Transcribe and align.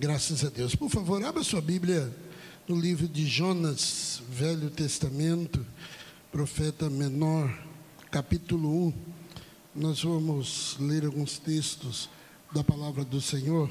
Graças 0.00 0.42
a 0.46 0.48
Deus. 0.48 0.74
Por 0.74 0.88
favor, 0.88 1.22
abra 1.22 1.44
sua 1.44 1.60
Bíblia 1.60 2.10
no 2.66 2.74
livro 2.74 3.06
de 3.06 3.26
Jonas, 3.26 4.22
Velho 4.30 4.70
Testamento, 4.70 5.64
profeta 6.32 6.88
menor, 6.88 7.54
capítulo 8.10 8.86
1. 8.86 8.94
Nós 9.74 10.02
vamos 10.02 10.78
ler 10.80 11.04
alguns 11.04 11.38
textos 11.38 12.08
da 12.50 12.64
palavra 12.64 13.04
do 13.04 13.20
Senhor. 13.20 13.68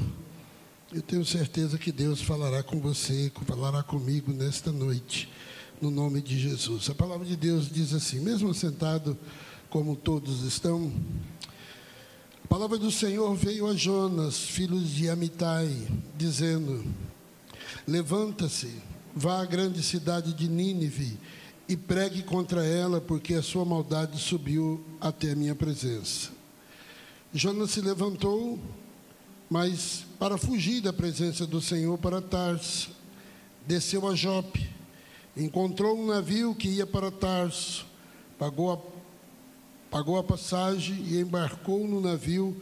Eu 0.94 1.02
tenho 1.02 1.26
certeza 1.26 1.80
que 1.80 1.92
Deus 1.92 2.22
falará 2.22 2.62
com 2.62 2.80
você, 2.80 3.32
falará 3.48 3.82
comigo 3.82 4.32
nesta 4.32 4.72
noite, 4.72 5.28
no 5.82 5.90
nome 5.90 6.22
de 6.22 6.38
Jesus. 6.38 6.92
A 6.92 6.94
palavra 6.94 7.26
de 7.26 7.36
Deus 7.36 7.68
diz 7.68 7.92
assim: 7.92 8.20
mesmo 8.20 8.54
sentado 8.54 9.18
como 9.68 9.96
todos 9.96 10.44
estão, 10.44 10.94
a 12.50 12.56
palavra 12.60 12.80
do 12.80 12.90
Senhor 12.90 13.36
veio 13.36 13.68
a 13.68 13.76
Jonas, 13.76 14.40
filho 14.40 14.80
de 14.80 15.08
Amitai, 15.08 15.72
dizendo: 16.18 16.84
Levanta-se, 17.88 18.74
vá 19.16 19.40
à 19.40 19.46
grande 19.46 19.84
cidade 19.84 20.34
de 20.34 20.50
Nínive 20.50 21.16
e 21.68 21.78
pregue 21.78 22.24
contra 22.24 22.66
ela, 22.66 23.00
porque 23.00 23.36
a 23.36 23.44
sua 23.44 23.64
maldade 23.64 24.20
subiu 24.20 24.84
até 25.00 25.34
a 25.34 25.36
minha 25.36 25.54
presença. 25.54 26.32
Jonas 27.32 27.70
se 27.70 27.82
levantou, 27.82 28.60
mas 29.48 30.04
para 30.18 30.36
fugir 30.36 30.82
da 30.82 30.92
presença 30.92 31.46
do 31.46 31.62
Senhor 31.62 32.00
para 32.00 32.20
Tarso, 32.20 32.90
desceu 33.68 34.08
a 34.08 34.16
Jope, 34.16 34.68
encontrou 35.38 35.96
um 35.96 36.08
navio 36.08 36.56
que 36.56 36.68
ia 36.68 36.88
para 36.88 37.12
Tarso, 37.12 37.86
pagou 38.40 38.72
a, 38.74 38.99
pagou 39.90 40.18
a 40.18 40.24
passagem 40.24 41.04
e 41.08 41.20
embarcou 41.20 41.88
no 41.88 42.00
navio 42.00 42.56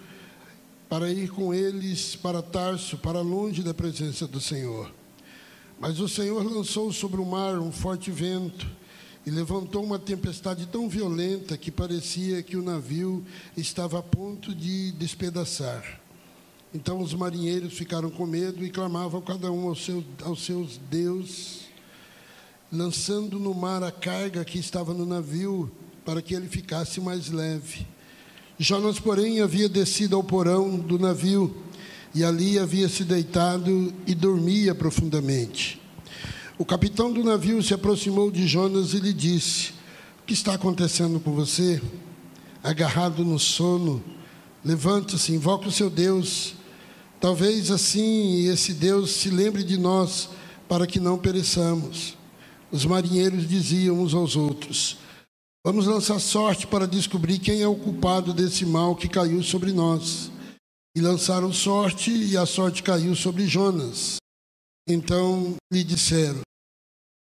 para 0.89 1.11
ir 1.11 1.29
com 1.29 1.53
eles 1.53 2.15
para 2.15 2.41
Tarso, 2.41 2.97
para 2.97 3.21
longe 3.21 3.61
da 3.61 3.73
presença 3.73 4.25
do 4.25 4.39
Senhor. 4.39 4.91
Mas 5.79 5.99
o 5.99 6.07
Senhor 6.07 6.43
lançou 6.43 6.91
sobre 6.91 7.19
o 7.19 7.25
mar 7.25 7.59
um 7.59 7.71
forte 7.71 8.09
vento 8.09 8.67
e 9.25 9.29
levantou 9.29 9.83
uma 9.83 9.99
tempestade 9.99 10.65
tão 10.67 10.87
violenta 10.87 11.57
que 11.57 11.69
parecia 11.69 12.41
que 12.41 12.55
o 12.55 12.63
navio 12.63 13.25
estava 13.57 13.99
a 13.99 14.03
ponto 14.03 14.55
de 14.55 14.93
despedaçar. 14.93 15.99
Então 16.73 16.99
os 17.01 17.13
marinheiros 17.13 17.73
ficaram 17.73 18.09
com 18.09 18.25
medo 18.25 18.65
e 18.65 18.69
clamavam 18.69 19.21
cada 19.21 19.51
um 19.51 19.67
aos 19.67 19.83
seus, 19.83 20.05
aos 20.23 20.45
seus 20.45 20.77
deuses, 20.89 21.65
lançando 22.71 23.37
no 23.37 23.53
mar 23.53 23.83
a 23.83 23.91
carga 23.91 24.45
que 24.45 24.57
estava 24.57 24.93
no 24.93 25.05
navio 25.05 25.69
para 26.07 26.21
que 26.21 26.33
ele 26.33 26.47
ficasse 26.47 27.01
mais 27.01 27.29
leve. 27.29 27.85
Jonas, 28.57 28.97
porém, 28.97 29.41
havia 29.41 29.67
descido 29.67 30.15
ao 30.15 30.23
porão 30.23 30.79
do 30.79 30.97
navio 30.97 31.53
e 32.15 32.23
ali 32.23 32.57
havia 32.57 32.87
se 32.87 33.03
deitado 33.03 33.93
e 34.07 34.15
dormia 34.15 34.73
profundamente. 34.73 35.81
O 36.57 36.63
capitão 36.63 37.11
do 37.11 37.25
navio 37.25 37.61
se 37.61 37.73
aproximou 37.73 38.31
de 38.31 38.47
Jonas 38.47 38.93
e 38.93 38.99
lhe 38.99 39.11
disse: 39.11 39.71
O 40.21 40.25
que 40.25 40.33
está 40.33 40.53
acontecendo 40.53 41.19
com 41.19 41.33
você? 41.33 41.81
Agarrado 42.63 43.25
no 43.25 43.37
sono, 43.37 44.01
levante-se, 44.63 45.33
invoque 45.33 45.67
o 45.67 45.73
seu 45.73 45.89
Deus. 45.89 46.53
Talvez 47.19 47.69
assim 47.69 48.47
esse 48.47 48.73
Deus 48.73 49.11
se 49.11 49.29
lembre 49.29 49.61
de 49.61 49.77
nós 49.77 50.29
para 50.69 50.87
que 50.87 51.01
não 51.01 51.17
pereçamos. 51.17 52.15
Os 52.71 52.85
marinheiros 52.85 53.45
diziam 53.45 54.01
uns 54.01 54.13
aos 54.13 54.37
outros: 54.37 55.05
Vamos 55.67 55.85
lançar 55.85 56.17
sorte 56.17 56.65
para 56.65 56.87
descobrir 56.87 57.39
quem 57.39 57.61
é 57.61 57.67
o 57.67 57.75
culpado 57.75 58.33
desse 58.33 58.65
mal 58.65 58.95
que 58.95 59.09
caiu 59.09 59.43
sobre 59.43 59.73
nós. 59.73 60.31
E 60.95 61.01
lançaram 61.01 61.51
sorte, 61.51 62.09
e 62.09 62.37
a 62.37 62.45
sorte 62.45 62.81
caiu 62.81 63.13
sobre 63.17 63.45
Jonas. 63.45 64.15
Então 64.87 65.57
lhe 65.69 65.83
disseram: 65.83 66.39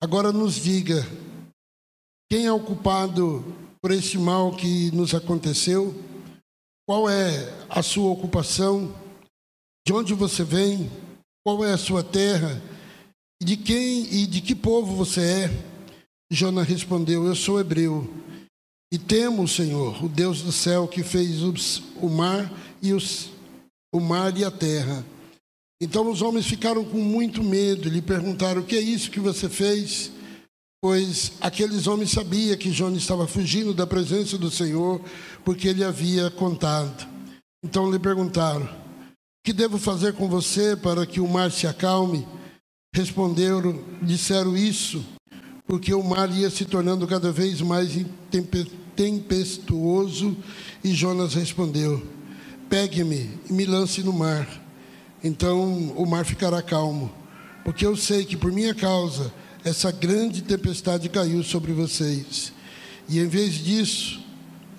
Agora 0.02 0.32
nos 0.32 0.56
diga, 0.56 1.06
quem 2.32 2.46
é 2.46 2.54
o 2.54 2.64
culpado 2.64 3.44
por 3.82 3.92
este 3.92 4.18
mal 4.18 4.56
que 4.56 4.90
nos 4.92 5.14
aconteceu? 5.14 5.94
Qual 6.88 7.10
é 7.10 7.68
a 7.70 7.84
sua 7.84 8.10
ocupação? 8.10 8.96
De 9.86 9.92
onde 9.92 10.14
você 10.14 10.46
vem? 10.46 10.90
Qual 11.46 11.62
é 11.66 11.74
a 11.74 11.78
sua 11.78 12.06
terra? 12.06 12.62
De 13.44 13.58
quem 13.58 14.14
e 14.14 14.26
de 14.26 14.40
que 14.40 14.56
povo 14.56 14.96
você 14.96 15.20
é? 15.20 15.70
Jonas 16.32 16.66
respondeu: 16.66 17.26
Eu 17.26 17.36
sou 17.36 17.60
hebreu 17.60 18.29
e 18.92 18.98
temo 18.98 19.44
o 19.44 19.48
Senhor, 19.48 20.04
o 20.04 20.10
Deus 20.10 20.42
do 20.42 20.52
céu 20.52 20.88
que 20.88 21.04
fez 21.04 21.44
os, 21.44 21.84
o 22.02 22.10
mar 22.10 22.52
e 22.82 22.92
os, 22.92 23.30
o 23.94 24.00
mar 24.00 24.36
e 24.38 24.44
a 24.44 24.50
terra. 24.50 25.06
Então 25.82 26.10
os 26.10 26.22
homens 26.22 26.46
ficaram 26.46 26.84
com 26.84 26.98
muito 26.98 27.44
medo 27.44 27.88
e 27.88 27.92
lhe 27.92 28.02
perguntaram: 28.02 28.62
O 28.62 28.66
que 28.66 28.76
é 28.76 28.82
isso 28.82 29.12
que 29.12 29.20
você 29.20 29.48
fez? 29.48 30.12
Pois 30.82 31.34
aqueles 31.42 31.88
homens 31.88 32.12
sabiam 32.12 32.58
que 32.58 32.72
Jonas 32.72 33.00
estava 33.00 33.28
fugindo 33.28 33.74
da 33.74 33.86
presença 33.86 34.38
do 34.38 34.50
Senhor, 34.50 35.02
porque 35.46 35.68
ele 35.68 35.84
havia 35.84 36.32
contado. 36.32 37.08
Então 37.64 37.92
lhe 37.92 38.00
perguntaram: 38.00 38.66
O 38.66 39.46
que 39.46 39.54
devo 39.54 39.78
fazer 39.78 40.14
com 40.14 40.28
você 40.28 40.76
para 40.76 41.06
que 41.06 41.20
o 41.20 41.28
mar 41.28 41.52
se 41.52 41.68
acalme? 41.68 42.28
Responderam, 42.94 43.84
disseram 44.02 44.58
isso, 44.58 45.06
porque 45.70 45.94
o 45.94 46.04
mar 46.04 46.30
ia 46.36 46.50
se 46.50 46.66
tornando 46.66 47.08
cada 47.08 47.32
vez 47.32 47.62
mais 47.62 47.92
tempestuoso, 48.96 50.36
e 50.84 50.92
Jonas 50.92 51.34
respondeu: 51.34 52.06
Pegue-me 52.68 53.30
e 53.50 53.54
me 53.54 53.66
lance 53.66 54.04
no 54.04 54.12
mar 54.12 54.68
então 55.24 55.94
o 55.98 56.06
mar 56.06 56.26
ficará 56.26 56.62
calmo, 56.62 57.12
porque 57.64 57.86
eu 57.86 57.96
sei 57.96 58.24
que 58.24 58.38
por 58.38 58.52
minha 58.52 58.74
causa 58.74 59.34
essa 59.64 59.92
grande 59.92 60.42
tempestade 60.42 61.10
caiu 61.10 61.44
sobre 61.44 61.74
vocês. 61.74 62.54
E 63.08 63.20
em 63.20 63.28
vez 63.28 63.56
disso, 63.56 64.22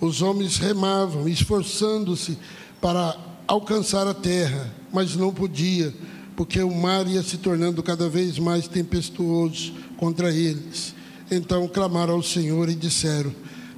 os 0.00 0.22
homens 0.22 0.56
remavam, 0.56 1.28
esforçando-se 1.28 2.38
para 2.80 3.16
alcançar 3.46 4.06
a 4.06 4.14
terra, 4.14 4.72
mas 4.90 5.14
não 5.14 5.32
podia, 5.34 5.92
porque 6.36 6.62
o 6.62 6.74
mar 6.74 7.06
ia 7.06 7.22
se 7.22 7.38
tornando 7.38 7.82
cada 7.82 8.08
vez 8.08 8.38
mais 8.38 8.66
tempestuoso 8.66 9.72
contra 9.96 10.32
eles. 10.32 10.94
Então 11.30 11.68
clamaram 11.68 12.14
ao 12.14 12.22
Senhor 12.22 12.68
e 12.68 12.74
disseram: 12.74 13.32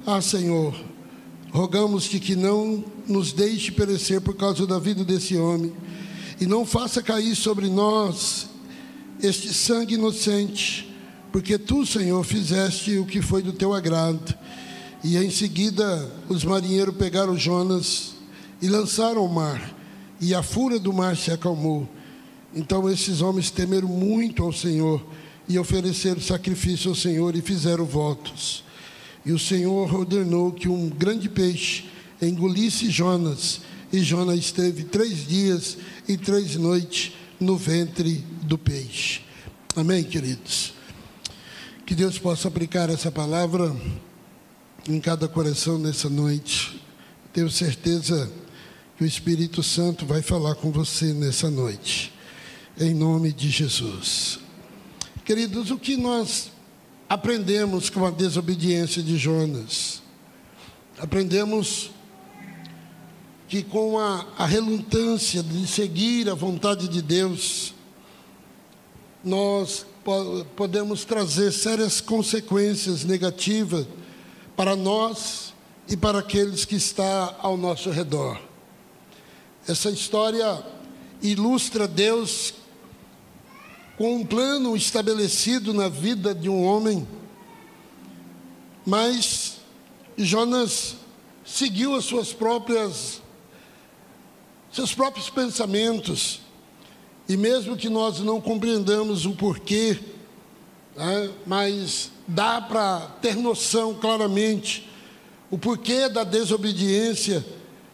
Ah, 0.05 0.21
Senhor, 0.21 0.75
rogamos-te 1.51 2.19
que 2.19 2.35
não 2.35 2.83
nos 3.07 3.33
deixe 3.33 3.71
perecer 3.71 4.21
por 4.21 4.35
causa 4.35 4.65
da 4.65 4.79
vida 4.79 5.03
desse 5.03 5.35
homem 5.37 5.73
e 6.39 6.45
não 6.45 6.65
faça 6.65 7.01
cair 7.01 7.35
sobre 7.35 7.69
nós 7.69 8.47
este 9.21 9.53
sangue 9.53 9.93
inocente, 9.95 10.93
porque 11.31 11.57
tu, 11.57 11.85
Senhor, 11.85 12.23
fizeste 12.23 12.97
o 12.97 13.05
que 13.05 13.21
foi 13.21 13.41
do 13.41 13.53
teu 13.53 13.73
agrado. 13.73 14.35
E 15.03 15.17
em 15.17 15.29
seguida 15.29 16.11
os 16.27 16.43
marinheiros 16.43 16.95
pegaram 16.95 17.37
Jonas 17.37 18.13
e 18.61 18.67
lançaram 18.67 19.21
ao 19.21 19.27
mar, 19.27 19.75
e 20.19 20.33
a 20.33 20.41
fúria 20.41 20.79
do 20.79 20.91
mar 20.91 21.15
se 21.15 21.31
acalmou. 21.31 21.87
Então 22.55 22.89
esses 22.89 23.21
homens 23.21 23.49
temeram 23.49 23.87
muito 23.87 24.43
ao 24.43 24.53
Senhor 24.53 25.03
e 25.47 25.57
ofereceram 25.57 26.21
sacrifício 26.21 26.89
ao 26.89 26.95
Senhor 26.95 27.35
e 27.35 27.41
fizeram 27.41 27.85
votos. 27.85 28.63
E 29.25 29.31
o 29.31 29.39
Senhor 29.39 29.93
ordenou 29.93 30.51
que 30.51 30.67
um 30.67 30.89
grande 30.89 31.29
peixe 31.29 31.85
engolisse 32.21 32.89
Jonas, 32.89 33.61
e 33.91 33.99
Jonas 33.99 34.39
esteve 34.39 34.83
três 34.83 35.27
dias 35.27 35.77
e 36.07 36.17
três 36.17 36.55
noites 36.55 37.13
no 37.39 37.57
ventre 37.57 38.23
do 38.43 38.57
peixe. 38.57 39.21
Amém, 39.75 40.03
queridos? 40.03 40.73
Que 41.85 41.93
Deus 41.93 42.17
possa 42.17 42.47
aplicar 42.47 42.89
essa 42.89 43.11
palavra 43.11 43.75
em 44.87 44.99
cada 44.99 45.27
coração 45.27 45.77
nessa 45.77 46.09
noite. 46.09 46.81
Tenho 47.31 47.49
certeza 47.49 48.31
que 48.97 49.03
o 49.03 49.07
Espírito 49.07 49.61
Santo 49.61 50.05
vai 50.05 50.21
falar 50.21 50.55
com 50.55 50.71
você 50.71 51.13
nessa 51.13 51.49
noite. 51.49 52.12
Em 52.75 52.91
nome 52.91 53.31
de 53.31 53.51
Jesus. 53.51 54.39
Queridos, 55.23 55.69
o 55.69 55.77
que 55.77 55.95
nós 55.95 56.51
aprendemos 57.07 57.87
com 57.87 58.03
a 58.03 58.09
desobediência 58.09 59.03
de 59.03 59.15
Jonas? 59.15 60.01
Aprendemos 60.97 61.91
que 63.47 63.61
com 63.61 63.99
a, 63.99 64.25
a 64.39 64.47
relutância 64.47 65.43
de 65.43 65.67
seguir 65.67 66.27
a 66.27 66.33
vontade 66.33 66.87
de 66.87 66.99
Deus, 67.03 67.75
nós 69.23 69.85
po 70.03 70.43
podemos 70.55 71.05
trazer 71.05 71.51
sérias 71.51 72.01
consequências 72.01 73.03
negativas 73.03 73.85
para 74.55 74.75
nós 74.75 75.53
e 75.87 75.95
para 75.95 76.19
aqueles 76.19 76.65
que 76.65 76.75
estão 76.75 77.35
ao 77.37 77.55
nosso 77.55 77.91
redor. 77.91 78.41
Essa 79.67 79.91
história 79.91 80.65
ilustra 81.21 81.87
Deus 81.87 82.62
com 83.97 84.15
um 84.15 84.25
plano 84.25 84.75
estabelecido 84.75 85.73
na 85.73 85.87
vida 85.87 86.33
de 86.33 86.49
um 86.49 86.63
homem, 86.63 87.07
mas 88.85 89.57
Jonas 90.17 90.95
seguiu 91.45 91.95
as 91.95 92.05
suas 92.05 92.33
próprias 92.33 93.21
seus 94.71 94.93
próprios 94.93 95.29
pensamentos 95.29 96.41
E 97.27 97.37
mesmo 97.37 97.77
que 97.77 97.89
nós 97.89 98.19
não 98.19 98.41
compreendamos 98.41 99.25
o 99.25 99.31
porquê, 99.31 99.97
né, 100.95 101.29
mas 101.45 102.11
dá 102.27 102.59
para 102.61 102.99
ter 103.21 103.35
noção 103.35 103.93
claramente 103.93 104.89
o 105.49 105.57
porquê 105.57 106.09
da 106.09 106.23
desobediência. 106.23 107.45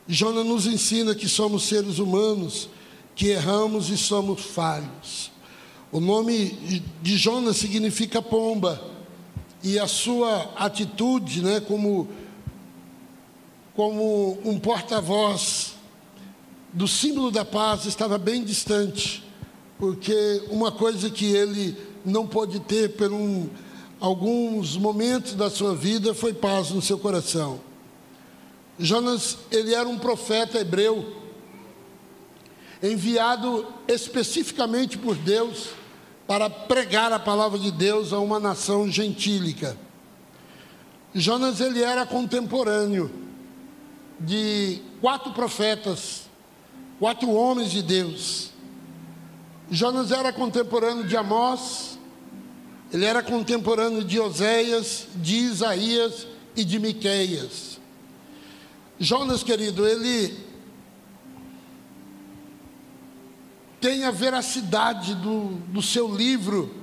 Jonas 0.07 0.45
nos 0.45 0.65
ensina 0.65 1.13
que 1.13 1.27
somos 1.27 1.63
seres 1.63 1.99
humanos, 1.99 2.69
que 3.15 3.27
erramos 3.27 3.89
e 3.89 3.97
somos 3.97 4.41
falhos. 4.41 5.31
O 5.91 5.99
nome 5.99 6.83
de 7.01 7.17
Jonas 7.17 7.57
significa 7.57 8.21
pomba, 8.21 8.79
e 9.63 9.79
a 9.79 9.87
sua 9.87 10.53
atitude, 10.55 11.41
né, 11.41 11.59
como, 11.59 12.07
como 13.75 14.37
um 14.45 14.59
porta-voz 14.59 15.73
do 16.71 16.87
símbolo 16.87 17.31
da 17.31 17.43
paz, 17.43 17.85
estava 17.85 18.19
bem 18.19 18.43
distante, 18.43 19.23
porque 19.79 20.43
uma 20.51 20.71
coisa 20.71 21.09
que 21.09 21.25
ele 21.25 21.75
não 22.05 22.27
pôde 22.27 22.59
ter 22.59 22.95
por 22.95 23.11
um, 23.11 23.49
alguns 23.99 24.77
momentos 24.77 25.33
da 25.33 25.49
sua 25.49 25.75
vida 25.75 26.13
foi 26.13 26.33
paz 26.33 26.69
no 26.69 26.83
seu 26.83 26.99
coração. 26.99 27.59
Jonas, 28.77 29.39
ele 29.51 29.73
era 29.73 29.89
um 29.89 29.97
profeta 29.97 30.59
hebreu, 30.59 31.15
enviado 32.81 33.65
especificamente 33.87 34.95
por 34.97 35.15
Deus 35.15 35.78
para 36.29 36.47
pregar 36.47 37.11
a 37.11 37.17
palavra 37.17 37.57
de 37.57 37.71
Deus 37.71 38.13
a 38.13 38.19
uma 38.19 38.39
nação 38.39 38.87
gentílica. 38.87 39.75
Jonas, 41.11 41.59
ele 41.59 41.81
era 41.81 42.05
contemporâneo 42.05 43.09
de 44.19 44.79
quatro 45.01 45.31
profetas, 45.33 46.29
quatro 46.99 47.31
homens 47.31 47.71
de 47.71 47.81
Deus. 47.81 48.51
Jonas 49.71 50.11
era 50.11 50.31
contemporâneo 50.31 51.07
de 51.07 51.17
Amós, 51.17 51.97
ele 52.93 53.05
era 53.05 53.23
contemporâneo 53.23 54.03
de 54.03 54.19
Oséias, 54.19 55.07
de 55.15 55.35
Isaías 55.35 56.27
e 56.55 56.63
de 56.63 56.77
Miqueias. 56.77 57.79
Jonas, 58.99 59.41
querido, 59.41 59.87
ele 59.87 60.37
tem 63.79 64.03
a 64.05 64.11
veracidade 64.11 65.15
do, 65.15 65.55
do 65.67 65.81
seu 65.81 66.13
livro, 66.13 66.73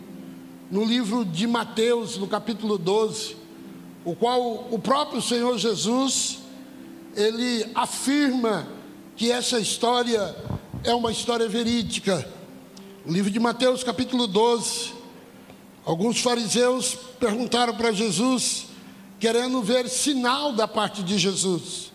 no 0.71 0.85
livro 0.85 1.25
de 1.25 1.47
Mateus, 1.47 2.17
no 2.17 2.27
capítulo 2.27 2.79
12, 2.79 3.37
o 4.05 4.15
qual 4.15 4.69
o 4.71 4.79
próprio 4.79 5.21
Senhor 5.21 5.59
Jesus, 5.59 6.39
ele 7.15 7.67
afirma 7.75 8.67
que 9.17 9.31
essa 9.31 9.59
história 9.59 10.35
é 10.85 10.95
uma 10.95 11.11
história 11.13 11.49
verídica. 11.49 12.29
O 13.05 13.13
livro 13.13 13.31
de 13.31 13.39
Mateus, 13.39 13.85
capítulo 13.85 14.27
12, 14.27 14.97
Alguns 15.87 16.21
fariseus 16.21 16.99
perguntaram 17.21 17.73
para 17.77 17.93
Jesus, 17.93 18.67
querendo 19.21 19.63
ver 19.63 19.89
sinal 19.89 20.53
da 20.53 20.67
parte 20.67 21.01
de 21.01 21.17
Jesus. 21.17 21.93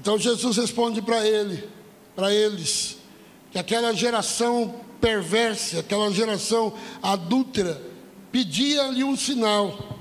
Então 0.00 0.16
Jesus 0.16 0.56
responde 0.56 1.02
para 1.02 1.26
ele, 1.26 1.68
para 2.14 2.32
eles, 2.32 2.98
que 3.52 3.58
aquela 3.58 3.92
geração 3.92 4.74
perversa, 5.00 5.80
aquela 5.80 6.10
geração 6.10 6.72
adúltera, 7.02 7.80
pedia-lhe 8.32 9.04
um 9.04 9.14
sinal, 9.14 10.00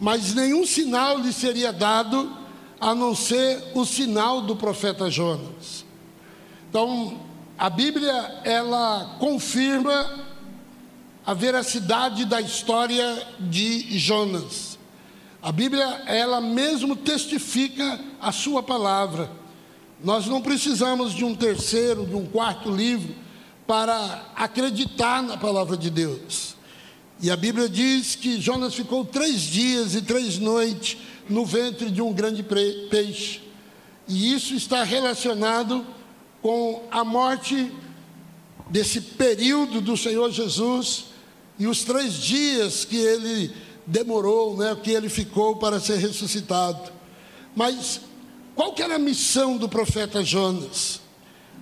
mas 0.00 0.34
nenhum 0.34 0.66
sinal 0.66 1.18
lhe 1.18 1.32
seria 1.32 1.72
dado 1.72 2.34
a 2.80 2.94
não 2.94 3.14
ser 3.14 3.62
o 3.74 3.84
sinal 3.84 4.40
do 4.40 4.56
profeta 4.56 5.10
Jonas. 5.10 5.84
Então, 6.70 7.20
a 7.58 7.68
Bíblia 7.68 8.40
ela 8.44 9.16
confirma 9.18 10.26
a 11.24 11.34
veracidade 11.34 12.24
da 12.24 12.40
história 12.40 13.26
de 13.40 13.98
Jonas. 13.98 14.78
A 15.42 15.52
Bíblia, 15.52 15.84
ela 16.06 16.40
mesmo 16.40 16.96
testifica 16.96 18.00
a 18.20 18.32
sua 18.32 18.62
palavra. 18.62 19.30
Nós 20.02 20.26
não 20.26 20.42
precisamos 20.42 21.14
de 21.14 21.24
um 21.24 21.34
terceiro, 21.34 22.04
de 22.04 22.14
um 22.14 22.26
quarto 22.26 22.70
livro 22.70 23.14
para 23.66 24.30
acreditar 24.36 25.22
na 25.22 25.36
palavra 25.36 25.76
de 25.76 25.90
Deus. 25.90 26.54
E 27.20 27.30
a 27.30 27.36
Bíblia 27.36 27.68
diz 27.68 28.14
que 28.14 28.40
Jonas 28.40 28.74
ficou 28.74 29.04
três 29.04 29.40
dias 29.40 29.94
e 29.94 30.02
três 30.02 30.38
noites 30.38 30.98
no 31.28 31.46
ventre 31.46 31.90
de 31.90 32.02
um 32.02 32.12
grande 32.12 32.42
peixe. 32.42 33.40
E 34.06 34.32
isso 34.32 34.54
está 34.54 34.84
relacionado 34.84 35.84
com 36.42 36.84
a 36.90 37.02
morte 37.02 37.72
desse 38.68 39.00
período 39.00 39.80
do 39.80 39.96
Senhor 39.96 40.30
Jesus 40.30 41.06
e 41.58 41.66
os 41.66 41.82
três 41.82 42.14
dias 42.14 42.84
que 42.84 42.96
ele 42.96 43.50
demorou, 43.86 44.56
né, 44.56 44.76
que 44.80 44.90
ele 44.90 45.08
ficou 45.08 45.56
para 45.56 45.80
ser 45.80 45.96
ressuscitado. 45.96 46.92
Mas 47.54 48.00
qual 48.56 48.72
que 48.72 48.82
era 48.82 48.96
a 48.96 48.98
missão 48.98 49.58
do 49.58 49.68
profeta 49.68 50.24
Jonas? 50.24 51.02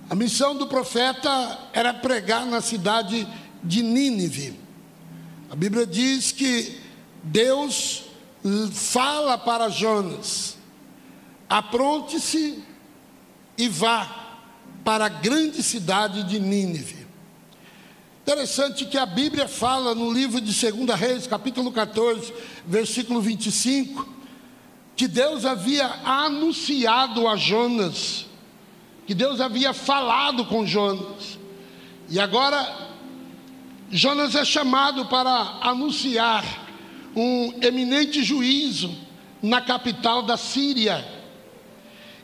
A 0.09 0.15
missão 0.15 0.55
do 0.55 0.65
profeta 0.65 1.59
era 1.73 1.93
pregar 1.93 2.45
na 2.45 2.61
cidade 2.61 3.27
de 3.61 3.83
Nínive. 3.83 4.57
A 5.51 5.55
Bíblia 5.55 5.85
diz 5.85 6.31
que 6.31 6.79
Deus 7.21 8.03
fala 8.71 9.37
para 9.37 9.67
Jonas: 9.67 10.57
apronte-se 11.49 12.63
e 13.57 13.67
vá 13.67 14.39
para 14.85 15.07
a 15.07 15.09
grande 15.09 15.61
cidade 15.61 16.23
de 16.23 16.39
Nínive. 16.39 17.05
Interessante 18.21 18.85
que 18.85 18.97
a 18.97 19.05
Bíblia 19.05 19.47
fala 19.47 19.93
no 19.93 20.11
livro 20.11 20.39
de 20.39 20.71
2 20.71 20.99
Reis, 20.99 21.27
capítulo 21.27 21.71
14, 21.71 22.33
versículo 22.65 23.21
25, 23.21 24.14
que 24.95 25.07
Deus 25.07 25.45
havia 25.45 25.85
anunciado 26.03 27.27
a 27.27 27.35
Jonas, 27.35 28.25
que 29.05 29.13
Deus 29.13 29.41
havia 29.41 29.73
falado 29.73 30.45
com 30.45 30.65
Jonas. 30.65 31.37
E 32.09 32.19
agora 32.19 32.89
Jonas 33.89 34.35
é 34.35 34.45
chamado 34.45 35.05
para 35.05 35.59
anunciar 35.61 36.43
um 37.15 37.53
eminente 37.61 38.23
juízo 38.23 38.95
na 39.41 39.61
capital 39.61 40.21
da 40.21 40.37
Síria. 40.37 41.05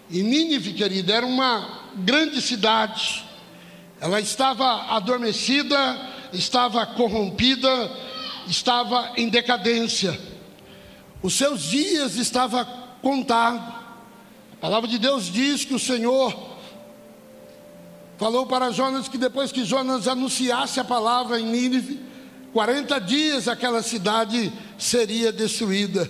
E 0.09 0.21
Nínive, 0.23 0.73
querida, 0.73 1.13
era 1.13 1.25
uma 1.25 1.91
grande 1.95 2.41
cidade 2.41 3.31
ela 4.01 4.19
estava 4.19 4.95
adormecida, 4.95 5.77
estava 6.33 6.83
corrompida, 6.87 7.69
estava 8.47 9.11
em 9.15 9.29
decadência. 9.29 10.19
Os 11.21 11.33
seus 11.33 11.61
dias 11.63 12.15
estavam 12.15 12.65
contados. 13.01 13.61
A 14.53 14.57
palavra 14.59 14.87
de 14.87 14.97
Deus 14.97 15.25
diz 15.25 15.65
que 15.65 15.73
o 15.73 15.79
Senhor 15.79 16.51
falou 18.17 18.45
para 18.45 18.71
Jonas 18.71 19.07
que 19.07 19.17
depois 19.17 19.51
que 19.51 19.65
Jonas 19.65 20.07
anunciasse 20.07 20.79
a 20.79 20.83
palavra 20.83 21.39
em 21.39 21.45
Nínive, 21.45 21.99
40 22.53 22.99
dias 22.99 23.47
aquela 23.47 23.81
cidade 23.81 24.51
seria 24.77 25.31
destruída. 25.31 26.09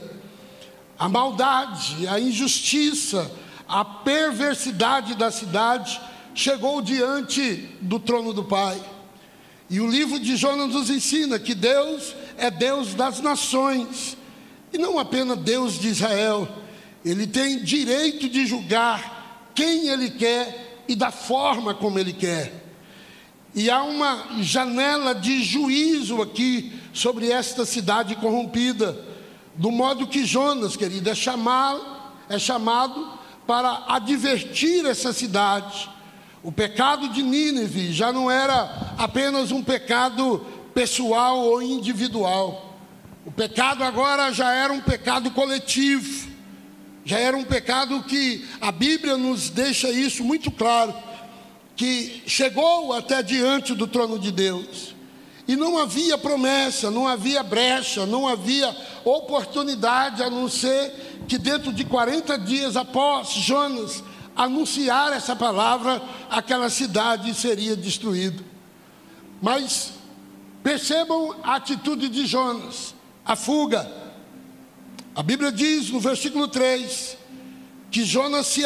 A 0.97 1.07
maldade, 1.07 2.07
a 2.07 2.19
injustiça, 2.19 3.31
a 3.67 3.83
perversidade 3.83 5.15
da 5.15 5.31
cidade 5.31 5.99
chegou 6.33 6.81
diante 6.81 7.69
do 7.81 7.99
trono 7.99 8.33
do 8.33 8.43
Pai. 8.43 8.81
E 9.69 9.79
o 9.79 9.89
livro 9.89 10.19
de 10.19 10.35
Jonas 10.35 10.73
nos 10.73 10.89
ensina 10.89 11.39
que 11.39 11.55
Deus 11.55 12.13
é 12.37 12.51
Deus 12.51 12.93
das 12.93 13.21
nações, 13.21 14.17
e 14.73 14.77
não 14.77 14.97
apenas 14.99 15.37
Deus 15.39 15.79
de 15.79 15.89
Israel. 15.89 16.47
Ele 17.03 17.25
tem 17.25 17.63
direito 17.63 18.29
de 18.29 18.45
julgar 18.45 19.51
quem 19.55 19.87
ele 19.89 20.11
quer 20.11 20.83
e 20.87 20.95
da 20.95 21.11
forma 21.11 21.73
como 21.73 21.99
ele 21.99 22.13
quer. 22.13 22.53
E 23.53 23.69
há 23.69 23.83
uma 23.83 24.41
janela 24.41 25.13
de 25.13 25.43
juízo 25.43 26.21
aqui 26.21 26.71
sobre 26.93 27.29
esta 27.29 27.65
cidade 27.65 28.15
corrompida, 28.15 28.97
do 29.55 29.71
modo 29.71 30.07
que 30.07 30.25
Jonas, 30.25 30.77
querido, 30.77 31.09
é 31.09 31.15
chamado, 31.15 31.85
é 32.29 32.39
chamado 32.39 33.19
para 33.45 33.85
advertir 33.87 34.85
essa 34.85 35.11
cidade 35.11 35.89
o 36.43 36.51
pecado 36.51 37.09
de 37.09 37.21
Nínive 37.21 37.93
já 37.93 38.11
não 38.11 38.29
era 38.29 38.93
apenas 38.97 39.51
um 39.51 39.61
pecado 39.61 40.43
pessoal 40.73 41.39
ou 41.39 41.61
individual. 41.61 42.70
O 43.25 43.31
pecado 43.31 43.83
agora 43.83 44.31
já 44.31 44.51
era 44.51 44.73
um 44.73 44.81
pecado 44.81 45.31
coletivo. 45.31 46.29
Já 47.03 47.19
era 47.19 47.35
um 47.35 47.43
pecado 47.43 48.03
que 48.03 48.47
a 48.59 48.71
Bíblia 48.71 49.17
nos 49.17 49.49
deixa 49.49 49.89
isso 49.89 50.23
muito 50.23 50.51
claro, 50.51 50.93
que 51.75 52.21
chegou 52.27 52.93
até 52.93 53.23
diante 53.23 53.73
do 53.73 53.87
trono 53.87 54.19
de 54.19 54.31
Deus. 54.31 54.95
E 55.47 55.55
não 55.55 55.77
havia 55.77 56.17
promessa, 56.17 56.91
não 56.91 57.07
havia 57.07 57.41
brecha, 57.41 58.05
não 58.05 58.27
havia 58.27 58.75
oportunidade 59.03 60.21
a 60.21 60.29
não 60.29 60.47
ser 60.47 61.25
que 61.27 61.37
dentro 61.37 61.73
de 61.73 61.83
40 61.83 62.37
dias 62.37 62.77
após 62.77 63.29
Jonas 63.29 64.03
anunciar 64.35 65.11
essa 65.11 65.35
palavra, 65.35 66.01
aquela 66.29 66.69
cidade 66.69 67.33
seria 67.33 67.75
destruída. 67.75 68.43
Mas 69.41 69.91
percebam 70.63 71.35
a 71.43 71.55
atitude 71.55 72.07
de 72.07 72.25
Jonas, 72.25 72.93
a 73.25 73.35
fuga. 73.35 73.91
A 75.15 75.21
Bíblia 75.21 75.51
diz 75.51 75.89
no 75.89 75.99
versículo 75.99 76.47
3 76.47 77.17
que 77.89 78.05
Jonas 78.05 78.47
se 78.47 78.63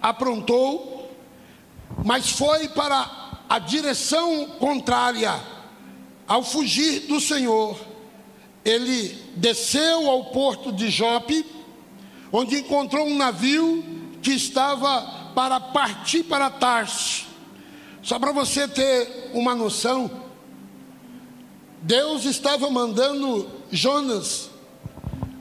aprontou, 0.00 1.10
mas 2.04 2.30
foi 2.30 2.68
para 2.68 3.38
a 3.48 3.58
direção 3.58 4.46
contrária. 4.58 5.32
Ao 6.26 6.42
fugir 6.42 7.00
do 7.00 7.20
Senhor, 7.20 7.78
ele 8.64 9.08
desceu 9.36 10.08
ao 10.08 10.26
porto 10.26 10.72
de 10.72 10.88
Jope, 10.88 11.44
onde 12.32 12.56
encontrou 12.56 13.06
um 13.06 13.16
navio 13.16 13.84
que 14.22 14.32
estava 14.32 15.32
para 15.34 15.60
partir 15.60 16.22
para 16.24 16.48
Tarso. 16.48 17.26
Só 18.02 18.18
para 18.18 18.32
você 18.32 18.66
ter 18.66 19.30
uma 19.34 19.54
noção, 19.54 20.10
Deus 21.82 22.24
estava 22.24 22.70
mandando 22.70 23.50
Jonas 23.70 24.50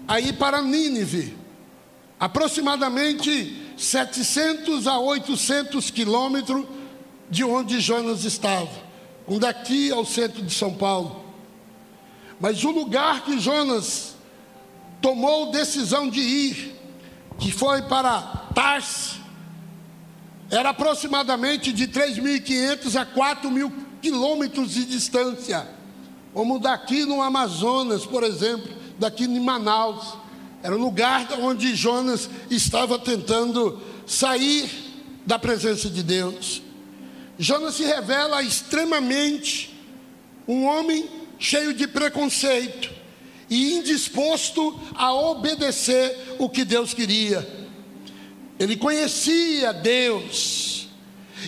aí 0.07 0.33
para 0.33 0.61
Nínive, 0.61 1.37
aproximadamente 2.19 3.73
700 3.77 4.87
a 4.87 4.99
800 4.99 5.89
quilômetros 5.89 6.65
de 7.29 7.43
onde 7.43 7.79
Jonas 7.79 8.23
estava, 8.25 8.69
um 9.27 9.39
daqui 9.39 9.91
ao 9.91 10.05
centro 10.05 10.41
de 10.41 10.53
São 10.53 10.73
Paulo. 10.73 11.23
Mas 12.39 12.63
o 12.63 12.71
lugar 12.71 13.23
que 13.23 13.39
Jonas 13.39 14.15
tomou 15.01 15.51
decisão 15.51 16.09
de 16.09 16.19
ir, 16.19 16.75
que 17.39 17.51
foi 17.51 17.81
para 17.83 18.21
Tarse, 18.53 19.21
era 20.51 20.69
aproximadamente 20.69 21.73
de 21.73 21.87
3.500 21.87 22.95
a 22.95 23.05
4.000 23.05 23.71
quilômetros 24.01 24.71
de 24.71 24.85
distância, 24.85 25.67
como 26.33 26.59
daqui 26.59 27.05
no 27.05 27.21
Amazonas, 27.21 28.05
por 28.05 28.23
exemplo, 28.23 28.71
daqui 28.97 29.25
em 29.25 29.39
Manaus. 29.39 30.17
Era 30.61 30.75
o 30.75 30.79
lugar 30.79 31.27
onde 31.39 31.75
Jonas 31.75 32.29
estava 32.49 32.97
tentando 32.97 33.81
sair 34.07 34.69
da 35.25 35.37
presença 35.37 35.89
de 35.89 36.01
Deus. 36.01 36.61
Jonas 37.37 37.75
se 37.75 37.83
revela 37.83 38.41
extremamente 38.41 39.73
um 40.47 40.65
homem 40.65 41.09
cheio 41.37 41.73
de 41.73 41.87
preconceito 41.87 42.89
e 43.49 43.73
indisposto 43.73 44.79
a 44.95 45.13
obedecer 45.13 46.35
o 46.39 46.49
que 46.49 46.63
Deus 46.63 46.93
queria. 46.93 47.47
Ele 48.57 48.75
conhecia 48.75 49.73
Deus 49.73 50.62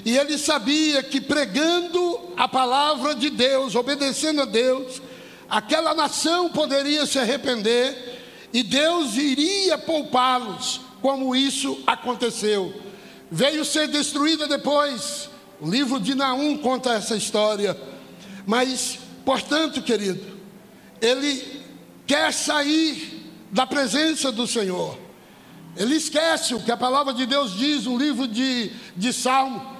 e 0.03 0.17
ele 0.17 0.37
sabia 0.37 1.03
que 1.03 1.21
pregando 1.21 2.33
a 2.35 2.47
palavra 2.47 3.15
de 3.15 3.29
Deus, 3.29 3.75
obedecendo 3.75 4.41
a 4.41 4.45
Deus, 4.45 5.01
aquela 5.49 5.93
nação 5.93 6.49
poderia 6.49 7.05
se 7.05 7.19
arrepender 7.19 8.15
e 8.51 8.63
Deus 8.63 9.15
iria 9.15 9.77
poupá-los, 9.77 10.81
como 11.01 11.35
isso 11.35 11.77
aconteceu. 11.85 12.73
Veio 13.29 13.65
ser 13.65 13.87
destruída 13.87 14.47
depois. 14.47 15.29
O 15.59 15.69
livro 15.69 15.99
de 15.99 16.15
Naum 16.15 16.57
conta 16.57 16.93
essa 16.93 17.15
história. 17.15 17.77
Mas, 18.45 18.99
portanto, 19.25 19.81
querido, 19.81 20.39
ele 21.01 21.61
quer 22.07 22.33
sair 22.33 23.29
da 23.51 23.65
presença 23.65 24.31
do 24.31 24.47
Senhor. 24.47 24.97
Ele 25.75 25.95
esquece 25.95 26.55
o 26.55 26.61
que 26.61 26.71
a 26.71 26.77
palavra 26.77 27.13
de 27.13 27.25
Deus 27.25 27.57
diz 27.57 27.85
no 27.85 27.97
livro 27.97 28.27
de, 28.27 28.71
de 28.95 29.11
Salmo. 29.11 29.74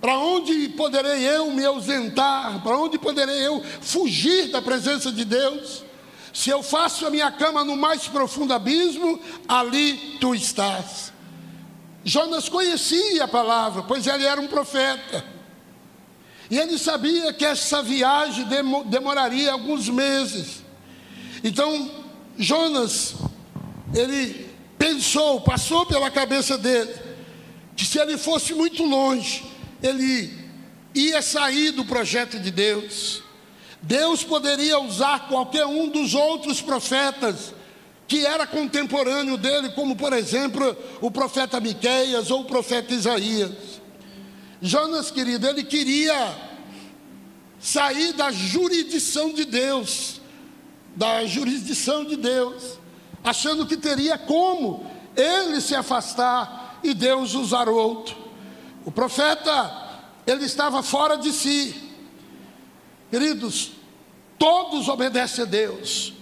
Para 0.00 0.16
onde 0.16 0.68
poderei 0.70 1.24
eu 1.28 1.50
me 1.50 1.64
ausentar? 1.64 2.62
Para 2.62 2.78
onde 2.78 2.98
poderei 2.98 3.46
eu 3.46 3.62
fugir 3.80 4.48
da 4.50 4.62
presença 4.62 5.10
de 5.10 5.24
Deus? 5.24 5.84
Se 6.32 6.50
eu 6.50 6.62
faço 6.62 7.06
a 7.06 7.10
minha 7.10 7.32
cama 7.32 7.64
no 7.64 7.76
mais 7.76 8.06
profundo 8.06 8.52
abismo, 8.52 9.20
ali 9.48 10.16
tu 10.20 10.34
estás. 10.34 11.12
Jonas 12.04 12.48
conhecia 12.48 13.24
a 13.24 13.28
palavra, 13.28 13.82
pois 13.82 14.06
ele 14.06 14.24
era 14.24 14.40
um 14.40 14.46
profeta. 14.46 15.24
E 16.50 16.56
ele 16.56 16.78
sabia 16.78 17.32
que 17.32 17.44
essa 17.44 17.82
viagem 17.82 18.46
demoraria 18.86 19.52
alguns 19.52 19.88
meses. 19.88 20.62
Então, 21.42 21.90
Jonas, 22.38 23.16
ele 23.94 24.48
pensou, 24.78 25.40
passou 25.40 25.84
pela 25.86 26.10
cabeça 26.10 26.56
dele, 26.56 26.94
que 27.76 27.84
se 27.84 27.98
ele 27.98 28.16
fosse 28.16 28.54
muito 28.54 28.84
longe, 28.84 29.44
ele 29.82 30.32
ia 30.94 31.22
sair 31.22 31.70
do 31.72 31.84
projeto 31.84 32.38
de 32.38 32.50
Deus. 32.50 33.22
Deus 33.80 34.24
poderia 34.24 34.78
usar 34.80 35.28
qualquer 35.28 35.66
um 35.66 35.88
dos 35.88 36.14
outros 36.14 36.60
profetas 36.60 37.54
que 38.08 38.24
era 38.24 38.46
contemporâneo 38.46 39.36
dele, 39.36 39.68
como 39.70 39.94
por 39.94 40.12
exemplo 40.12 40.76
o 41.00 41.10
profeta 41.10 41.60
Miqueias 41.60 42.30
ou 42.30 42.40
o 42.40 42.44
profeta 42.44 42.94
Isaías. 42.94 43.80
Jonas, 44.60 45.10
querido, 45.10 45.46
ele 45.46 45.62
queria 45.62 46.34
sair 47.60 48.14
da 48.14 48.32
jurisdição 48.32 49.32
de 49.32 49.44
Deus, 49.44 50.20
da 50.96 51.24
jurisdição 51.26 52.04
de 52.04 52.16
Deus, 52.16 52.78
achando 53.22 53.66
que 53.66 53.76
teria 53.76 54.16
como 54.16 54.90
ele 55.14 55.60
se 55.60 55.74
afastar 55.74 56.80
e 56.82 56.94
Deus 56.94 57.34
usar 57.34 57.68
outro. 57.68 58.27
O 58.84 58.90
profeta, 58.90 59.88
ele 60.26 60.44
estava 60.44 60.82
fora 60.82 61.16
de 61.16 61.32
si. 61.32 61.74
Queridos, 63.10 63.72
todos 64.38 64.88
obedecem 64.88 65.44
a 65.44 65.46
Deus. 65.46 66.12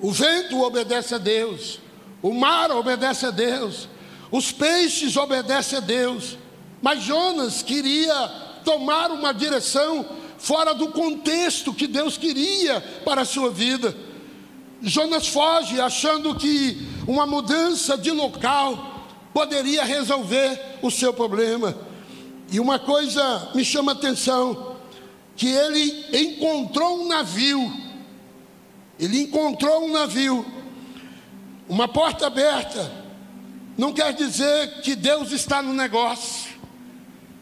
O 0.00 0.10
vento 0.12 0.60
obedece 0.62 1.14
a 1.14 1.18
Deus. 1.18 1.80
O 2.22 2.32
mar 2.32 2.70
obedece 2.70 3.26
a 3.26 3.30
Deus. 3.30 3.88
Os 4.30 4.52
peixes 4.52 5.16
obedecem 5.16 5.78
a 5.78 5.80
Deus. 5.80 6.36
Mas 6.82 7.02
Jonas 7.02 7.62
queria 7.62 8.28
tomar 8.64 9.10
uma 9.10 9.32
direção 9.32 10.04
fora 10.38 10.74
do 10.74 10.88
contexto 10.88 11.72
que 11.72 11.86
Deus 11.86 12.18
queria 12.18 12.80
para 13.04 13.22
a 13.22 13.24
sua 13.24 13.50
vida. 13.50 13.96
Jonas 14.82 15.28
foge 15.28 15.80
achando 15.80 16.34
que 16.34 16.86
uma 17.06 17.26
mudança 17.26 17.96
de 17.96 18.10
local 18.10 18.94
poderia 19.32 19.84
resolver 19.84 20.78
o 20.82 20.90
seu 20.90 21.12
problema. 21.12 21.76
E 22.50 22.60
uma 22.60 22.78
coisa 22.78 23.50
me 23.54 23.64
chama 23.64 23.92
a 23.92 23.94
atenção: 23.94 24.76
que 25.36 25.48
ele 25.48 26.06
encontrou 26.12 27.02
um 27.02 27.08
navio. 27.08 27.72
Ele 28.98 29.22
encontrou 29.22 29.84
um 29.84 29.92
navio. 29.92 30.44
Uma 31.68 31.88
porta 31.88 32.26
aberta 32.26 33.06
não 33.76 33.92
quer 33.92 34.12
dizer 34.14 34.80
que 34.80 34.94
Deus 34.94 35.32
está 35.32 35.60
no 35.60 35.74
negócio. 35.74 36.56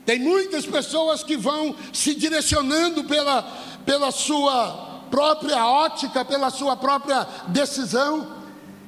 Tem 0.04 0.18
muitas 0.18 0.66
pessoas 0.66 1.23
que 1.23 1.37
vão 1.37 1.75
se 1.92 2.14
direcionando 2.14 3.04
pela, 3.04 3.42
pela 3.87 4.11
sua 4.11 5.06
própria 5.11 5.64
ótica, 5.64 6.25
pela 6.25 6.50
sua 6.50 6.76
própria 6.76 7.26
decisão, 7.49 8.37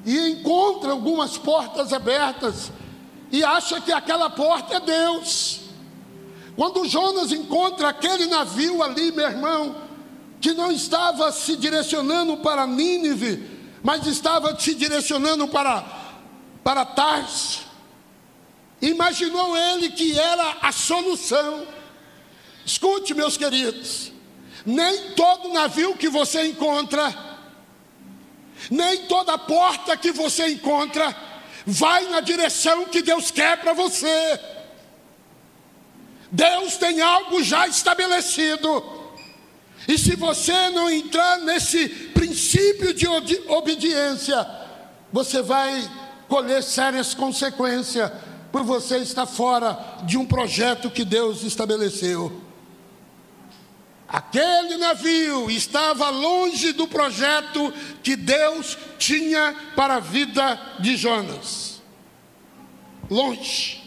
e 0.05 0.17
encontra 0.29 0.91
algumas 0.91 1.37
portas 1.37 1.93
abertas 1.93 2.71
e 3.31 3.43
acha 3.43 3.81
que 3.81 3.91
aquela 3.91 4.29
porta 4.29 4.75
é 4.75 4.79
Deus. 4.79 5.66
Quando 6.57 6.87
Jonas 6.87 7.31
encontra 7.31 7.89
aquele 7.89 8.25
navio 8.25 8.81
ali, 8.81 9.11
meu 9.11 9.29
irmão, 9.29 9.75
que 10.41 10.53
não 10.53 10.71
estava 10.71 11.31
se 11.31 11.55
direcionando 11.55 12.35
para 12.37 12.65
Nínive, 12.65 13.47
mas 13.83 14.07
estava 14.07 14.59
se 14.59 14.73
direcionando 14.73 15.47
para, 15.47 15.85
para 16.63 16.83
Tars, 16.83 17.59
imaginou 18.81 19.55
ele 19.55 19.91
que 19.91 20.17
era 20.17 20.57
a 20.59 20.71
solução. 20.71 21.67
Escute, 22.65 23.13
meus 23.13 23.37
queridos, 23.37 24.11
nem 24.65 25.11
todo 25.11 25.53
navio 25.53 25.95
que 25.95 26.09
você 26.09 26.47
encontra, 26.47 27.15
nem 28.71 29.05
toda 29.05 29.37
porta 29.37 29.95
que 29.95 30.11
você 30.11 30.47
encontra, 30.49 31.15
vai 31.67 32.07
na 32.07 32.19
direção 32.19 32.85
que 32.85 33.03
Deus 33.03 33.29
quer 33.29 33.61
para 33.61 33.73
você. 33.73 34.56
Deus 36.31 36.77
tem 36.77 37.01
algo 37.01 37.41
já 37.43 37.67
estabelecido. 37.67 38.83
E 39.87 39.97
se 39.97 40.15
você 40.15 40.69
não 40.69 40.89
entrar 40.89 41.39
nesse 41.39 41.87
princípio 41.87 42.93
de 42.93 43.07
obediência, 43.47 44.45
você 45.11 45.41
vai 45.41 45.89
colher 46.27 46.61
sérias 46.61 47.13
consequências 47.13 48.11
por 48.51 48.63
você 48.63 48.97
estar 48.97 49.25
fora 49.25 49.77
de 50.03 50.17
um 50.17 50.25
projeto 50.25 50.89
que 50.89 51.05
Deus 51.05 51.43
estabeleceu. 51.43 52.41
Aquele 54.07 54.77
navio 54.77 55.49
estava 55.49 56.09
longe 56.09 56.71
do 56.71 56.87
projeto 56.87 57.73
que 58.01 58.15
Deus 58.15 58.77
tinha 58.97 59.55
para 59.75 59.95
a 59.95 59.99
vida 59.99 60.59
de 60.79 60.95
Jonas. 60.95 61.81
Longe. 63.09 63.83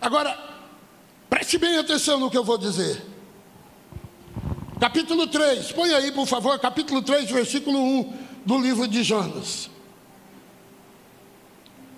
Agora, 0.00 0.51
Preste 1.32 1.56
bem 1.56 1.78
atenção 1.78 2.20
no 2.20 2.30
que 2.30 2.36
eu 2.36 2.44
vou 2.44 2.58
dizer. 2.58 3.02
Capítulo 4.78 5.26
3, 5.26 5.72
põe 5.72 5.90
aí, 5.94 6.12
por 6.12 6.26
favor, 6.26 6.58
capítulo 6.58 7.00
3, 7.00 7.30
versículo 7.30 7.78
1 7.78 8.18
do 8.44 8.58
livro 8.58 8.86
de 8.86 9.02
Jonas. 9.02 9.70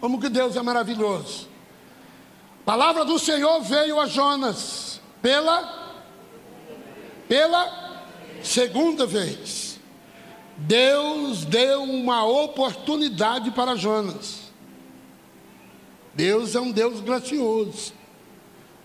Como 0.00 0.20
que 0.20 0.28
Deus 0.28 0.54
é 0.54 0.62
maravilhoso. 0.62 1.48
A 2.60 2.64
palavra 2.64 3.04
do 3.04 3.18
Senhor 3.18 3.60
veio 3.62 3.98
a 3.98 4.06
Jonas 4.06 5.00
pela 5.20 5.96
pela 7.26 8.04
segunda 8.40 9.04
vez. 9.04 9.80
Deus 10.58 11.44
deu 11.44 11.82
uma 11.82 12.24
oportunidade 12.24 13.50
para 13.50 13.74
Jonas. 13.74 14.52
Deus 16.14 16.54
é 16.54 16.60
um 16.60 16.70
Deus 16.70 17.00
gracioso. 17.00 18.03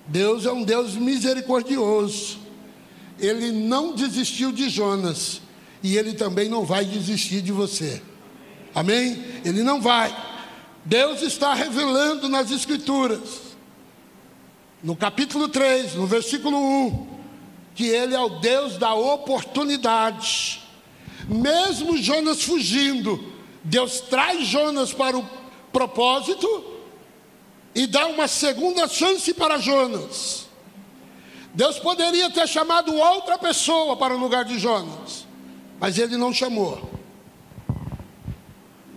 Deus 0.10 0.46
é 0.46 0.52
um 0.52 0.64
Deus 0.64 0.96
misericordioso. 0.96 2.40
Ele 3.20 3.52
não 3.52 3.94
desistiu 3.94 4.52
de 4.52 4.70
Jonas 4.70 5.42
e 5.84 5.96
ele 5.98 6.14
também 6.14 6.50
não 6.50 6.66
vai 6.66 6.84
desistir 6.84 7.42
de 7.42 7.52
você. 7.52 8.02
Amém? 8.74 9.24
Ele 9.46 9.62
não 9.62 9.80
vai. 9.80 10.16
Deus 10.84 11.22
está 11.22 11.54
revelando 11.54 12.28
nas 12.28 12.50
Escrituras, 12.50 13.20
no 14.82 14.96
capítulo 14.96 15.48
3, 15.48 15.96
no 15.96 16.08
versículo 16.08 16.58
1, 16.58 17.08
que 17.76 17.86
Ele 17.88 18.16
é 18.16 18.20
o 18.20 18.40
Deus 18.40 18.78
da 18.78 18.94
oportunidade. 18.94 20.62
Mesmo 21.28 21.98
Jonas 21.98 22.42
fugindo, 22.42 23.24
Deus 23.64 24.00
traz 24.02 24.48
Jonas 24.48 24.94
para 24.94 25.18
o 25.18 25.30
propósito 25.72 26.79
e 27.74 27.88
dá 27.88 28.08
uma 28.08 28.28
segunda 28.28 28.88
chance 28.88 29.34
para 29.34 29.60
Jonas. 29.60 30.48
Deus 31.54 31.80
poderia 31.80 32.30
ter 32.30 32.48
chamado 32.48 32.94
outra 32.96 33.38
pessoa 33.38 33.98
para 33.98 34.14
o 34.14 34.20
lugar 34.20 34.46
de 34.46 34.60
Jonas, 34.60 35.26
mas 35.80 35.98
ele 35.98 36.18
não 36.18 36.34
chamou. 36.34 36.90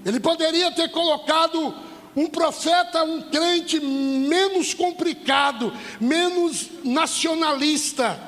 Ele 0.05 0.21
poderia 0.21 0.71
ter 0.71 0.91
colocado 0.91 1.75
um 2.15 2.27
profeta, 2.27 3.05
um 3.05 3.23
crente 3.23 3.81
menos 3.81 4.75
complicado, 4.75 5.73
menos 6.01 6.69
nacionalista, 6.85 8.21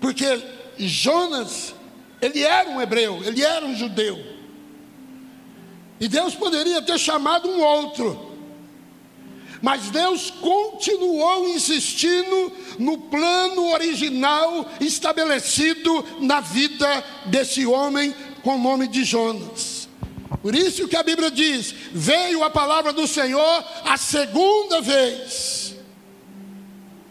porque 0.00 0.42
Jonas, 0.78 1.74
ele 2.20 2.42
era 2.42 2.70
um 2.70 2.80
hebreu, 2.80 3.22
ele 3.24 3.42
era 3.42 3.64
um 3.64 3.74
judeu. 3.74 4.18
E 6.00 6.08
Deus 6.08 6.34
poderia 6.34 6.80
ter 6.80 6.98
chamado 6.98 7.46
um 7.46 7.60
outro, 7.60 8.29
mas 9.62 9.90
Deus 9.90 10.30
continuou 10.30 11.48
insistindo 11.48 12.52
no 12.78 12.96
plano 12.96 13.72
original 13.72 14.70
estabelecido 14.80 16.04
na 16.20 16.40
vida 16.40 17.04
desse 17.26 17.66
homem 17.66 18.14
com 18.42 18.56
o 18.56 18.58
nome 18.58 18.88
de 18.88 19.04
Jonas. 19.04 19.88
Por 20.42 20.54
isso 20.54 20.88
que 20.88 20.96
a 20.96 21.02
Bíblia 21.02 21.30
diz: 21.30 21.74
veio 21.92 22.42
a 22.42 22.50
palavra 22.50 22.92
do 22.92 23.06
Senhor 23.06 23.64
a 23.84 23.96
segunda 23.96 24.80
vez. 24.80 25.76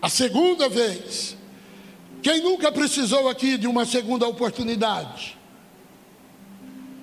A 0.01 0.09
segunda 0.09 0.67
vez. 0.67 1.37
Quem 2.21 2.41
nunca 2.41 2.71
precisou 2.71 3.29
aqui 3.29 3.57
de 3.57 3.67
uma 3.67 3.85
segunda 3.85 4.27
oportunidade? 4.27 5.37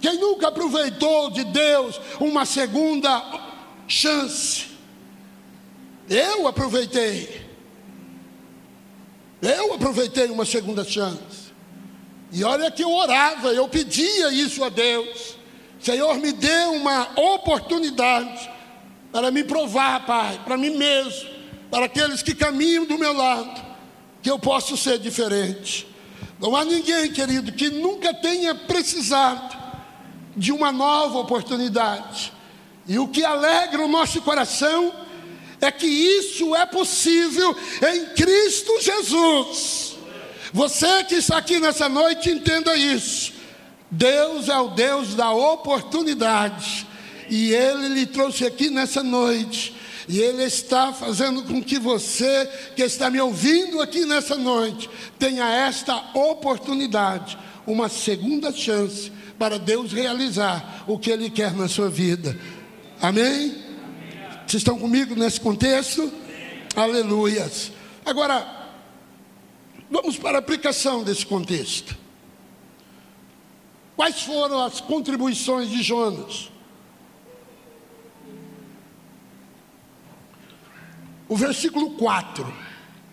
Quem 0.01 0.19
nunca 0.19 0.49
aproveitou 0.49 1.31
de 1.31 1.45
Deus 1.45 1.99
uma 2.21 2.45
segunda 2.45 3.23
chance? 3.89 4.76
Eu 6.09 6.47
aproveitei. 6.47 7.47
Eu 9.43 9.75
aproveitei 9.75 10.27
uma 10.27 10.45
segunda 10.45 10.85
chance. 10.85 11.47
E 12.33 12.43
olha 12.45 12.71
que 12.71 12.83
eu 12.83 12.93
orava, 12.93 13.49
eu 13.49 13.69
pedia 13.69 14.31
isso 14.33 14.63
a 14.65 14.69
Deus. 14.69 15.37
Senhor, 15.81 16.17
me 16.17 16.33
dê 16.33 16.65
uma 16.65 17.09
oportunidade 17.17 18.51
para 19.13 19.31
me 19.31 19.45
provar, 19.45 20.05
Pai, 20.05 20.41
para 20.45 20.57
mim 20.57 20.71
mesmo, 20.71 21.31
para 21.71 21.87
aqueles 21.87 22.23
que 22.23 22.35
caminham 22.35 22.85
do 22.85 22.99
meu 22.99 23.13
lado, 23.13 23.63
que 24.23 24.31
eu 24.31 24.39
possa 24.39 24.77
ser 24.77 24.99
diferente. 24.99 25.87
Não 26.39 26.55
há 26.55 26.65
ninguém, 26.65 27.11
querido, 27.13 27.53
que 27.53 27.71
nunca 27.71 28.13
tenha 28.13 28.55
precisado 28.55 29.57
de 30.37 30.53
uma 30.53 30.71
nova 30.71 31.19
oportunidade. 31.19 32.33
E 32.87 32.99
o 32.99 33.09
que 33.09 33.25
alegra 33.25 33.83
o 33.83 33.89
nosso 33.89 34.21
coração 34.23 34.93
é 35.61 35.71
que 35.71 35.87
isso 35.87 36.55
é 36.55 36.67
possível 36.67 37.57
em 37.83 38.07
Cristo 38.15 38.81
Jesus. 38.81 39.97
Você 40.53 41.05
que 41.05 41.17
está 41.17 41.39
aqui 41.39 41.59
nessa 41.59 41.89
noite, 41.89 42.31
entenda 42.31 42.77
isso. 42.77 43.33
Deus 43.91 44.49
é 44.49 44.59
o 44.59 44.69
Deus 44.69 45.15
da 45.15 45.31
oportunidade, 45.33 46.87
e 47.29 47.53
Ele 47.53 47.89
lhe 47.89 48.07
trouxe 48.07 48.45
aqui 48.45 48.69
nessa 48.69 49.03
noite, 49.03 49.75
e 50.09 50.19
Ele 50.19 50.43
está 50.45 50.93
fazendo 50.93 51.43
com 51.45 51.63
que 51.63 51.79
você, 51.79 52.49
que 52.75 52.83
está 52.83 53.11
me 53.11 53.21
ouvindo 53.21 53.81
aqui 53.81 54.05
nessa 54.05 54.37
noite, 54.37 54.91
tenha 55.19 55.49
esta 55.49 55.97
oportunidade, 56.15 57.39
uma 57.67 57.89
segunda 57.89 58.53
chance 58.53 59.13
para 59.39 59.59
Deus 59.59 59.93
realizar 59.93 60.85
o 60.87 60.99
que 60.99 61.11
Ele 61.11 61.31
quer 61.31 61.55
na 61.55 61.69
sua 61.69 61.89
vida. 61.89 62.39
Amém? 63.01 63.66
Vocês 64.47 64.61
estão 64.61 64.79
comigo 64.79 65.17
nesse 65.17 65.41
contexto? 65.41 66.13
Aleluias. 66.77 67.73
Agora, 68.05 68.71
vamos 69.91 70.17
para 70.17 70.39
a 70.39 70.39
aplicação 70.39 71.03
desse 71.03 71.27
contexto. 71.27 71.97
Quais 73.97 74.23
foram 74.23 74.63
as 74.63 74.81
contribuições 74.81 75.69
de 75.69 75.83
Jonas? 75.83 76.49
O 81.29 81.37
versículo 81.37 81.97
4, 81.97 82.55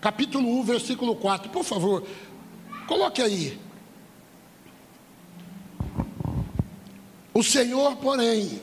capítulo 0.00 0.60
1, 0.60 0.62
versículo 0.62 1.16
4, 1.16 1.50
por 1.50 1.64
favor, 1.64 2.06
coloque 2.86 3.20
aí. 3.20 3.58
O 7.32 7.42
Senhor, 7.42 7.96
porém, 7.96 8.62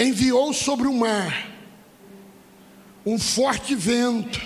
enviou 0.00 0.52
sobre 0.54 0.88
o 0.88 0.94
mar 0.94 1.48
um 3.04 3.18
forte 3.18 3.74
vento 3.74 4.40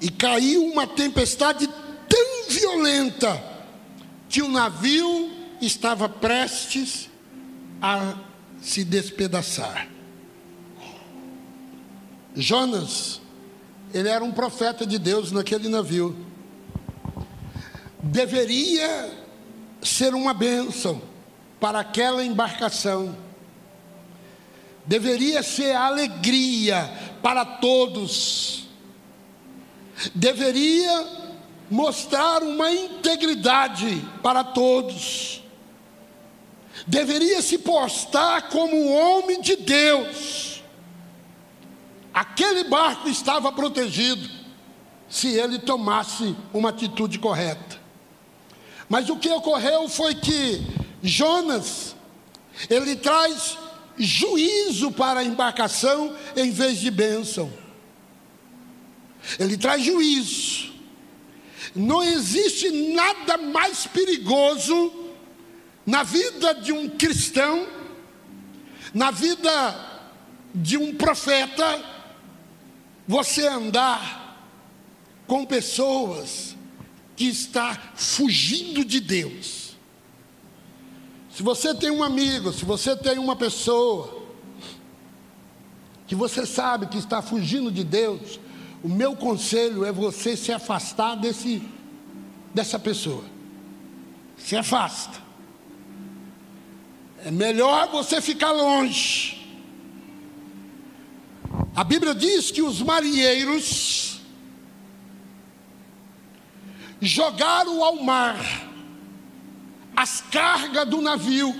e 0.00 0.10
caiu 0.10 0.64
uma 0.64 0.86
tempestade 0.86 1.68
tão 2.08 2.48
violenta 2.48 3.42
que 4.28 4.40
o 4.40 4.48
navio 4.48 5.30
estava 5.60 6.08
prestes 6.08 7.10
a 7.82 8.14
se 8.62 8.82
despedaçar. 8.82 9.88
Jonas, 12.34 13.20
ele 13.92 14.08
era 14.08 14.24
um 14.24 14.32
profeta 14.32 14.86
de 14.86 14.98
Deus 14.98 15.32
naquele 15.32 15.68
navio. 15.68 16.16
Deveria 18.02 19.10
ser 19.82 20.14
uma 20.14 20.32
bênção 20.32 21.02
para 21.58 21.80
aquela 21.80 22.24
embarcação 22.24 23.14
deveria 24.86 25.42
ser 25.42 25.74
alegria 25.74 26.90
para 27.22 27.44
todos, 27.44 28.66
deveria 30.14 31.06
mostrar 31.70 32.42
uma 32.42 32.70
integridade 32.72 34.02
para 34.22 34.42
todos, 34.42 35.42
deveria 36.86 37.42
se 37.42 37.58
postar 37.58 38.48
como 38.48 38.74
um 38.74 38.92
homem 38.92 39.40
de 39.40 39.56
Deus. 39.56 40.62
Aquele 42.12 42.64
barco 42.64 43.08
estava 43.08 43.52
protegido 43.52 44.28
se 45.08 45.28
ele 45.28 45.58
tomasse 45.58 46.34
uma 46.52 46.70
atitude 46.70 47.18
correta. 47.18 47.78
Mas 48.88 49.08
o 49.08 49.16
que 49.16 49.30
ocorreu 49.30 49.88
foi 49.88 50.16
que 50.16 50.60
Jonas, 51.02 51.94
ele 52.68 52.96
traz 52.96 53.56
juízo 54.00 54.90
para 54.90 55.20
a 55.20 55.24
embarcação 55.24 56.16
em 56.36 56.50
vez 56.50 56.78
de 56.78 56.90
bênção. 56.90 57.52
Ele 59.38 59.56
traz 59.56 59.84
juízo. 59.84 60.70
Não 61.74 62.02
existe 62.02 62.70
nada 62.92 63.36
mais 63.36 63.86
perigoso 63.86 64.92
na 65.86 66.02
vida 66.02 66.54
de 66.54 66.72
um 66.72 66.88
cristão, 66.88 67.68
na 68.92 69.10
vida 69.10 69.88
de 70.54 70.76
um 70.76 70.94
profeta, 70.94 71.84
você 73.06 73.46
andar 73.46 74.20
com 75.26 75.44
pessoas 75.44 76.56
que 77.16 77.26
está 77.26 77.92
fugindo 77.94 78.84
de 78.84 78.98
Deus. 78.98 79.69
Se 81.40 81.42
você 81.42 81.74
tem 81.74 81.90
um 81.90 82.02
amigo, 82.02 82.52
se 82.52 82.66
você 82.66 82.94
tem 82.94 83.18
uma 83.18 83.34
pessoa 83.34 84.26
que 86.06 86.14
você 86.14 86.44
sabe 86.44 86.86
que 86.86 86.98
está 86.98 87.22
fugindo 87.22 87.72
de 87.72 87.82
Deus, 87.82 88.38
o 88.84 88.88
meu 88.90 89.16
conselho 89.16 89.86
é 89.86 89.90
você 89.90 90.36
se 90.36 90.52
afastar 90.52 91.14
desse, 91.14 91.66
dessa 92.52 92.78
pessoa. 92.78 93.24
Se 94.36 94.54
afasta. 94.54 95.18
É 97.24 97.30
melhor 97.30 97.88
você 97.88 98.20
ficar 98.20 98.52
longe. 98.52 99.50
A 101.74 101.82
Bíblia 101.82 102.14
diz 102.14 102.50
que 102.50 102.60
os 102.60 102.82
marinheiros 102.82 104.20
jogaram 107.00 107.82
ao 107.82 107.96
mar 108.02 108.69
as 109.96 110.20
cargas 110.20 110.88
do 110.88 111.00
navio, 111.00 111.54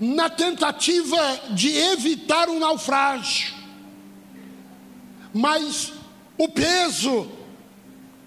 na 0.00 0.28
tentativa 0.30 1.18
de 1.50 1.76
evitar 1.76 2.48
um 2.48 2.58
naufrágio. 2.58 3.54
Mas 5.32 5.92
o 6.36 6.48
peso 6.48 7.30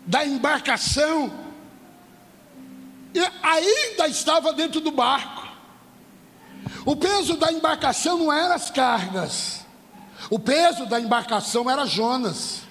da 0.05 0.25
embarcação 0.25 1.31
ainda 3.41 4.07
estava 4.07 4.53
dentro 4.53 4.79
do 4.81 4.91
barco. 4.91 5.47
O 6.85 6.95
peso 6.95 7.37
da 7.37 7.51
embarcação 7.51 8.17
não 8.17 8.33
era 8.33 8.55
as 8.55 8.69
cargas, 8.69 9.65
o 10.29 10.39
peso 10.39 10.85
da 10.85 10.99
embarcação 10.99 11.69
era 11.69 11.85
Jonas. 11.85 12.61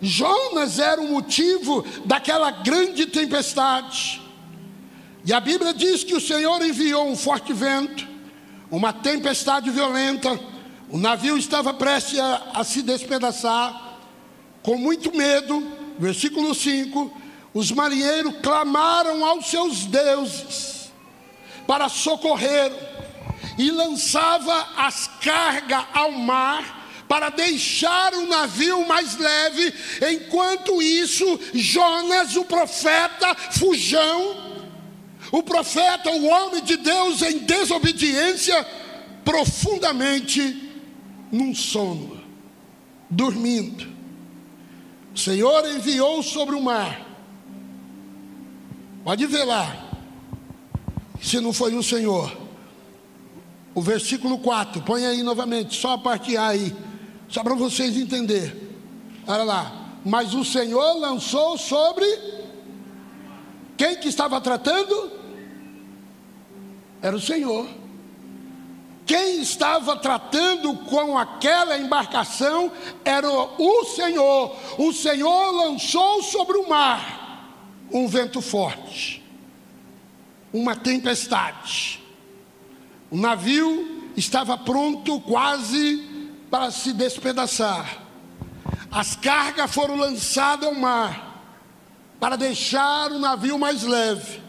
Jonas 0.00 0.78
era 0.78 1.00
o 1.00 1.08
motivo 1.08 1.84
daquela 2.04 2.50
grande 2.50 3.06
tempestade. 3.06 4.20
E 5.24 5.32
a 5.32 5.40
Bíblia 5.40 5.74
diz 5.74 6.04
que 6.04 6.14
o 6.14 6.20
Senhor 6.20 6.62
enviou 6.62 7.08
um 7.08 7.16
forte 7.16 7.52
vento, 7.52 8.06
uma 8.70 8.92
tempestade 8.92 9.70
violenta, 9.70 10.38
o 10.88 10.98
navio 10.98 11.36
estava 11.36 11.74
prestes 11.74 12.18
a, 12.18 12.50
a 12.54 12.64
se 12.64 12.82
despedaçar, 12.82 13.98
com 14.62 14.76
muito 14.76 15.16
medo, 15.16 15.66
versículo 15.98 16.54
5: 16.54 17.12
os 17.52 17.72
marinheiros 17.72 18.34
clamaram 18.42 19.24
aos 19.24 19.46
seus 19.46 19.84
deuses 19.86 20.92
para 21.66 21.88
socorrer 21.88 22.72
e 23.58 23.70
lançava 23.70 24.68
as 24.76 25.08
cargas 25.20 25.84
ao 25.92 26.12
mar 26.12 26.75
para 27.08 27.30
deixar 27.30 28.14
o 28.14 28.26
navio 28.26 28.86
mais 28.86 29.16
leve, 29.16 29.72
enquanto 30.12 30.82
isso, 30.82 31.24
Jonas, 31.54 32.36
o 32.36 32.44
profeta, 32.44 33.34
fujão, 33.52 34.46
o 35.32 35.42
profeta, 35.42 36.10
o 36.10 36.26
homem 36.26 36.62
de 36.62 36.76
Deus 36.76 37.22
em 37.22 37.38
desobediência, 37.38 38.66
profundamente 39.24 40.72
num 41.30 41.54
sono, 41.54 42.20
dormindo. 43.10 43.86
O 45.14 45.18
Senhor 45.18 45.66
enviou 45.68 46.22
sobre 46.22 46.54
o 46.54 46.62
mar. 46.62 47.00
Pode 49.04 49.24
ver 49.26 49.44
lá, 49.44 49.90
se 51.22 51.40
não 51.40 51.52
foi 51.52 51.74
o 51.74 51.82
Senhor. 51.82 52.36
O 53.74 53.82
versículo 53.82 54.38
4, 54.38 54.82
põe 54.82 55.04
aí 55.04 55.22
novamente, 55.22 55.76
só 55.76 55.92
a 55.92 55.98
parte 55.98 56.36
A 56.36 56.48
aí. 56.48 56.74
Só 57.28 57.42
para 57.42 57.54
vocês 57.54 57.96
entenderem. 57.96 58.54
Olha 59.26 59.44
lá. 59.44 59.86
Mas 60.04 60.34
o 60.34 60.44
Senhor 60.44 60.98
lançou 60.98 61.58
sobre 61.58 62.06
quem 63.76 63.96
que 63.96 64.08
estava 64.08 64.40
tratando? 64.40 65.10
Era 67.02 67.16
o 67.16 67.20
Senhor. 67.20 67.66
Quem 69.04 69.40
estava 69.40 69.96
tratando 69.96 70.74
com 70.78 71.16
aquela 71.16 71.78
embarcação 71.78 72.72
era 73.04 73.30
o 73.30 73.84
Senhor. 73.84 74.56
O 74.78 74.92
Senhor 74.92 75.50
lançou 75.52 76.22
sobre 76.22 76.56
o 76.56 76.68
mar 76.68 77.16
um 77.92 78.08
vento 78.08 78.40
forte, 78.40 79.22
uma 80.52 80.74
tempestade. 80.74 82.02
O 83.10 83.16
navio 83.16 84.10
estava 84.16 84.58
pronto 84.58 85.20
quase 85.20 86.15
para 86.50 86.70
se 86.70 86.92
despedaçar. 86.92 88.02
As 88.90 89.16
cargas 89.16 89.72
foram 89.72 89.96
lançadas 89.96 90.66
ao 90.66 90.74
mar 90.74 91.44
para 92.18 92.36
deixar 92.36 93.12
o 93.12 93.18
navio 93.18 93.58
mais 93.58 93.82
leve. 93.82 94.40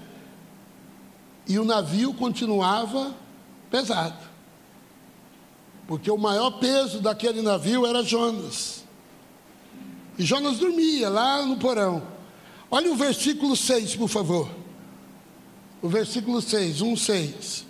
E 1.47 1.57
o 1.59 1.65
navio 1.65 2.13
continuava 2.13 3.15
pesado. 3.69 4.27
Porque 5.87 6.11
o 6.11 6.17
maior 6.17 6.51
peso 6.59 6.99
daquele 6.99 7.41
navio 7.41 7.85
era 7.85 8.03
Jonas. 8.03 8.83
E 10.17 10.23
Jonas 10.23 10.57
dormia 10.57 11.09
lá 11.09 11.45
no 11.45 11.57
porão. 11.57 12.03
Olha 12.69 12.91
o 12.91 12.95
versículo 12.95 13.55
6, 13.55 13.95
por 13.95 14.09
favor. 14.09 14.49
O 15.81 15.87
versículo 15.87 16.41
6, 16.41 16.81
1, 16.81 16.97
6. 16.97 17.65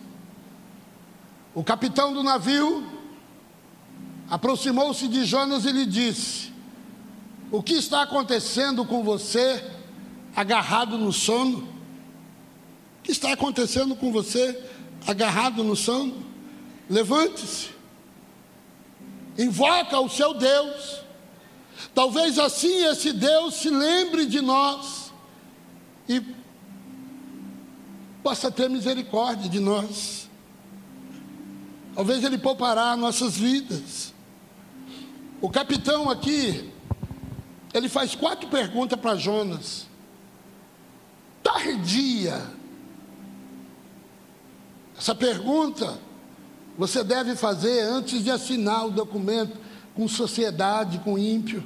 O 1.54 1.64
capitão 1.64 2.14
do 2.14 2.24
navio 2.24 2.97
aproximou-se 4.30 5.08
de 5.08 5.26
Jonas 5.26 5.66
e 5.66 5.72
lhe 5.72 5.86
disse: 5.86 6.52
O 7.52 7.62
que 7.62 7.74
está 7.74 8.04
acontecendo 8.04 8.86
com 8.86 9.04
você, 9.04 9.64
agarrado 10.36 10.98
no 10.98 11.12
sono? 11.14 11.60
O 11.60 13.04
que 13.04 13.12
está 13.12 13.34
acontecendo 13.34 13.96
com 13.96 14.12
você, 14.12 14.62
agarrado 15.06 15.64
no 15.64 15.76
sono? 15.76 16.26
Levante-se, 16.90 17.70
invoca 19.38 20.00
o 20.00 20.10
seu 20.10 20.34
Deus. 20.34 21.02
Talvez 21.94 22.40
assim 22.40 22.86
esse 22.86 23.14
Deus 23.14 23.56
se 23.56 23.70
lembre 23.70 24.26
de 24.26 24.42
nós 24.42 25.12
e 26.08 26.22
possa 28.24 28.52
ter 28.52 28.70
misericórdia 28.70 29.50
de 29.50 29.60
nós. 29.60 30.30
Talvez 31.96 32.24
Ele 32.24 32.38
poupará 32.38 32.96
nossas 32.96 33.38
vidas. 33.38 34.14
O 35.40 35.50
capitão 35.50 36.10
aqui, 36.10 36.72
ele 37.74 37.88
faz 37.88 38.16
quatro 38.16 38.50
perguntas 38.50 39.00
para 39.00 39.16
Jonas. 39.16 39.88
Tardia. 41.44 42.42
Essa 44.98 45.14
pergunta 45.14 46.00
você 46.78 47.04
deve 47.04 47.36
fazer 47.36 47.82
antes 47.82 48.24
de 48.24 48.32
assinar 48.32 48.86
o 48.88 48.92
documento 48.92 49.58
com 49.96 50.08
sociedade, 50.08 51.00
com 51.00 51.18
ímpio. 51.18 51.64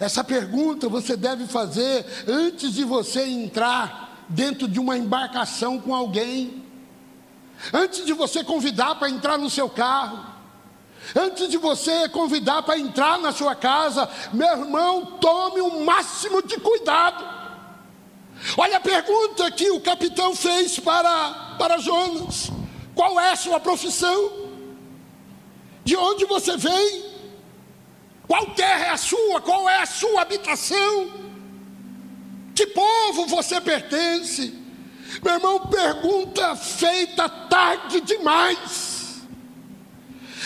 Essa 0.00 0.24
pergunta 0.24 0.88
você 0.88 1.16
deve 1.16 1.46
fazer 1.46 2.04
antes 2.26 2.72
de 2.72 2.84
você 2.84 3.26
entrar 3.26 4.24
dentro 4.28 4.66
de 4.66 4.80
uma 4.80 4.96
embarcação 4.96 5.78
com 5.78 5.94
alguém. 5.94 6.64
Antes 7.72 8.04
de 8.04 8.12
você 8.12 8.44
convidar 8.44 8.96
para 8.96 9.08
entrar 9.08 9.38
no 9.38 9.48
seu 9.48 9.68
carro. 9.68 10.35
Antes 11.14 11.48
de 11.48 11.56
você 11.56 12.08
convidar 12.08 12.62
para 12.62 12.78
entrar 12.78 13.18
na 13.18 13.32
sua 13.32 13.54
casa, 13.54 14.08
meu 14.32 14.48
irmão, 14.48 15.18
tome 15.20 15.60
o 15.60 15.84
máximo 15.84 16.42
de 16.42 16.58
cuidado. 16.58 17.24
Olha 18.56 18.78
a 18.78 18.80
pergunta 18.80 19.50
que 19.50 19.70
o 19.70 19.80
capitão 19.80 20.34
fez 20.34 20.78
para, 20.78 21.56
para 21.58 21.78
Jonas: 21.78 22.50
qual 22.94 23.20
é 23.20 23.32
a 23.32 23.36
sua 23.36 23.60
profissão? 23.60 24.46
De 25.84 25.96
onde 25.96 26.24
você 26.24 26.56
vem? 26.56 27.04
Qual 28.26 28.46
terra 28.46 28.86
é 28.86 28.90
a 28.90 28.96
sua? 28.96 29.40
Qual 29.40 29.68
é 29.68 29.82
a 29.82 29.86
sua 29.86 30.22
habitação? 30.22 31.10
Que 32.54 32.66
povo 32.66 33.26
você 33.26 33.60
pertence? 33.60 34.52
Meu 35.22 35.34
irmão, 35.34 35.60
pergunta 35.68 36.56
feita 36.56 37.28
tarde 37.28 38.00
demais. 38.00 38.95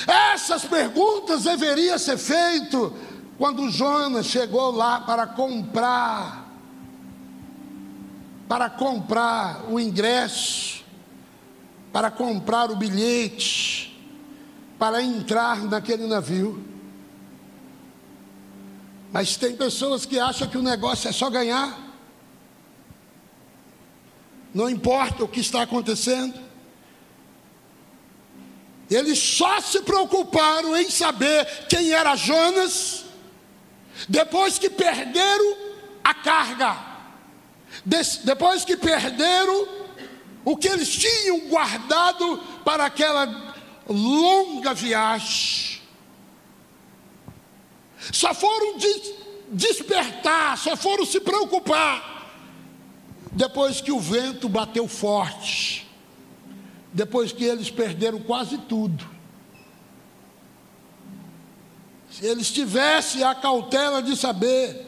Essas 0.07 0.65
perguntas 0.65 1.45
deveriam 1.45 1.99
ser 1.99 2.17
feitas 2.17 2.93
quando 3.39 3.71
Jonas 3.71 4.27
chegou 4.27 4.71
lá 4.71 5.01
para 5.01 5.27
comprar, 5.27 6.47
para 8.49 8.69
comprar 8.69 9.65
o 9.71 9.81
ingresso, 9.81 10.85
para 11.93 12.11
comprar 12.11 12.71
o 12.71 12.77
bilhete, 12.77 13.99
para 14.79 15.03
entrar 15.03 15.63
naquele 15.65 16.07
navio. 16.07 16.63
Mas 19.13 19.37
tem 19.37 19.57
pessoas 19.57 20.07
que 20.07 20.19
acham 20.19 20.49
que 20.49 20.59
o 20.59 20.63
negócio 20.63 21.09
é 21.09 21.13
só 21.13 21.29
ganhar. 21.29 21.79
Não 24.53 24.69
importa 24.69 25.25
o 25.25 25.29
que 25.29 25.41
está 25.41 25.63
acontecendo. 25.63 26.50
Eles 28.91 29.19
só 29.19 29.61
se 29.61 29.83
preocuparam 29.83 30.77
em 30.77 30.91
saber 30.91 31.47
quem 31.69 31.93
era 31.93 32.17
Jonas, 32.17 33.05
depois 34.09 34.59
que 34.59 34.69
perderam 34.69 35.57
a 36.03 36.13
carga, 36.13 36.77
depois 38.25 38.65
que 38.65 38.77
perderam 38.77 39.69
o 40.45 40.57
que 40.57 40.69
eles 40.69 40.89
tinham 40.89 41.49
guardado 41.49 42.39
para 42.65 42.87
aquela 42.87 43.55
longa 43.89 44.75
viagem. 44.75 45.81
só 48.13 48.35
foram 48.35 48.79
des 48.79 49.21
despertar, 49.53 50.57
só 50.57 50.77
foram 50.77 51.05
se 51.05 51.21
preocupar 51.21 52.11
depois 53.33 53.81
que 53.81 53.93
o 53.93 54.01
vento 54.01 54.49
bateu 54.49 54.87
forte, 54.87 55.90
depois 56.93 57.33
que 57.33 57.45
eles 57.45 57.71
perderam 57.71 58.21
quase 58.21 58.59
tudo. 58.59 59.05
Se 62.11 62.27
eles 62.27 62.51
tivessem 62.51 63.23
a 63.23 63.35
cautela 63.35 64.03
de 64.03 64.17
saber 64.17 64.87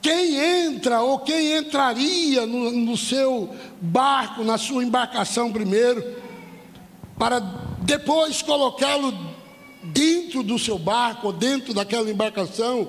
quem 0.00 0.36
entra 0.36 1.00
ou 1.00 1.20
quem 1.20 1.58
entraria 1.58 2.44
no, 2.46 2.72
no 2.72 2.96
seu 2.96 3.54
barco, 3.80 4.42
na 4.42 4.58
sua 4.58 4.82
embarcação 4.82 5.52
primeiro, 5.52 6.16
para 7.16 7.38
depois 7.82 8.42
colocá-lo 8.42 9.16
dentro 9.84 10.42
do 10.42 10.58
seu 10.58 10.78
barco 10.78 11.28
ou 11.28 11.32
dentro 11.32 11.74
daquela 11.74 12.10
embarcação, 12.10 12.88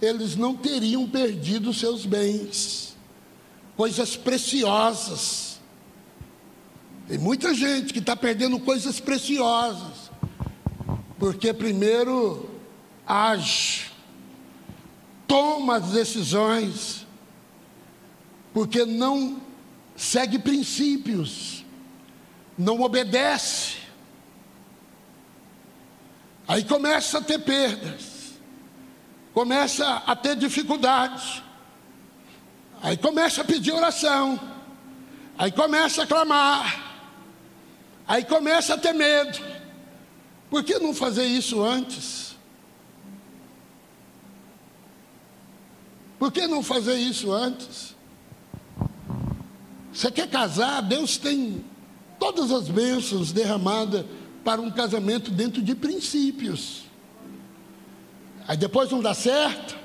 eles 0.00 0.36
não 0.36 0.54
teriam 0.54 1.08
perdido 1.08 1.72
seus 1.72 2.04
bens, 2.04 2.96
coisas 3.76 4.14
preciosas. 4.14 5.55
Tem 7.08 7.18
muita 7.18 7.54
gente 7.54 7.92
que 7.92 8.00
está 8.00 8.16
perdendo 8.16 8.58
coisas 8.58 8.98
preciosas, 8.98 10.10
porque 11.18 11.52
primeiro 11.52 12.50
age, 13.06 13.92
toma 15.26 15.76
as 15.76 15.92
decisões, 15.92 17.06
porque 18.52 18.84
não 18.84 19.40
segue 19.94 20.38
princípios, 20.38 21.64
não 22.58 22.80
obedece. 22.80 23.76
Aí 26.48 26.64
começa 26.64 27.18
a 27.18 27.22
ter 27.22 27.38
perdas, 27.38 28.32
começa 29.32 30.02
a 30.06 30.16
ter 30.16 30.34
dificuldades, 30.34 31.42
aí 32.82 32.96
começa 32.96 33.42
a 33.42 33.44
pedir 33.44 33.72
oração, 33.72 34.40
aí 35.38 35.52
começa 35.52 36.02
a 36.02 36.06
clamar, 36.06 36.85
aí 38.06 38.24
começa 38.24 38.74
a 38.74 38.78
ter 38.78 38.92
medo. 38.92 39.38
Por 40.50 40.62
que 40.62 40.78
não 40.78 40.94
fazer 40.94 41.24
isso 41.24 41.62
antes? 41.62 42.36
Por 46.18 46.32
que 46.32 46.46
não 46.46 46.62
fazer 46.62 46.96
isso 46.96 47.32
antes? 47.32 47.94
Você 49.92 50.10
quer 50.10 50.28
casar? 50.28 50.82
Deus 50.82 51.16
tem 51.16 51.64
todas 52.18 52.50
as 52.50 52.68
bênçãos 52.68 53.32
derramadas 53.32 54.04
para 54.44 54.60
um 54.60 54.70
casamento 54.70 55.30
dentro 55.30 55.60
de 55.60 55.74
princípios. 55.74 56.84
Aí 58.46 58.56
depois 58.56 58.90
não 58.90 59.00
dá 59.00 59.12
certo. 59.14 59.76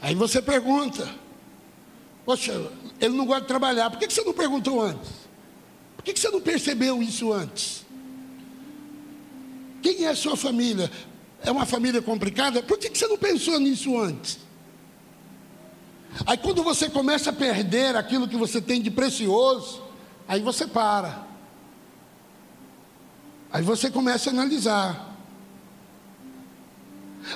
Aí 0.00 0.14
você 0.14 0.42
pergunta: 0.42 1.08
Poxa, 2.24 2.52
ele 3.00 3.16
não 3.16 3.26
gosta 3.26 3.42
de 3.42 3.48
trabalhar, 3.48 3.90
por 3.90 3.98
que 3.98 4.10
você 4.12 4.22
não 4.22 4.32
perguntou 4.32 4.82
antes? 4.82 5.27
Por 6.08 6.14
que 6.14 6.20
você 6.20 6.30
não 6.30 6.40
percebeu 6.40 7.02
isso 7.02 7.30
antes? 7.30 7.84
Quem 9.82 10.06
é 10.06 10.08
a 10.08 10.16
sua 10.16 10.38
família? 10.38 10.90
É 11.42 11.50
uma 11.50 11.66
família 11.66 12.00
complicada? 12.00 12.62
Por 12.62 12.78
que 12.78 12.88
você 12.88 13.06
não 13.06 13.18
pensou 13.18 13.60
nisso 13.60 14.00
antes? 14.00 14.38
Aí 16.24 16.38
quando 16.38 16.62
você 16.62 16.88
começa 16.88 17.28
a 17.28 17.32
perder 17.32 17.94
aquilo 17.94 18.26
que 18.26 18.38
você 18.38 18.58
tem 18.58 18.80
de 18.80 18.90
precioso, 18.90 19.82
aí 20.26 20.40
você 20.40 20.66
para. 20.66 21.26
Aí 23.52 23.62
você 23.62 23.90
começa 23.90 24.30
a 24.30 24.32
analisar. 24.32 25.14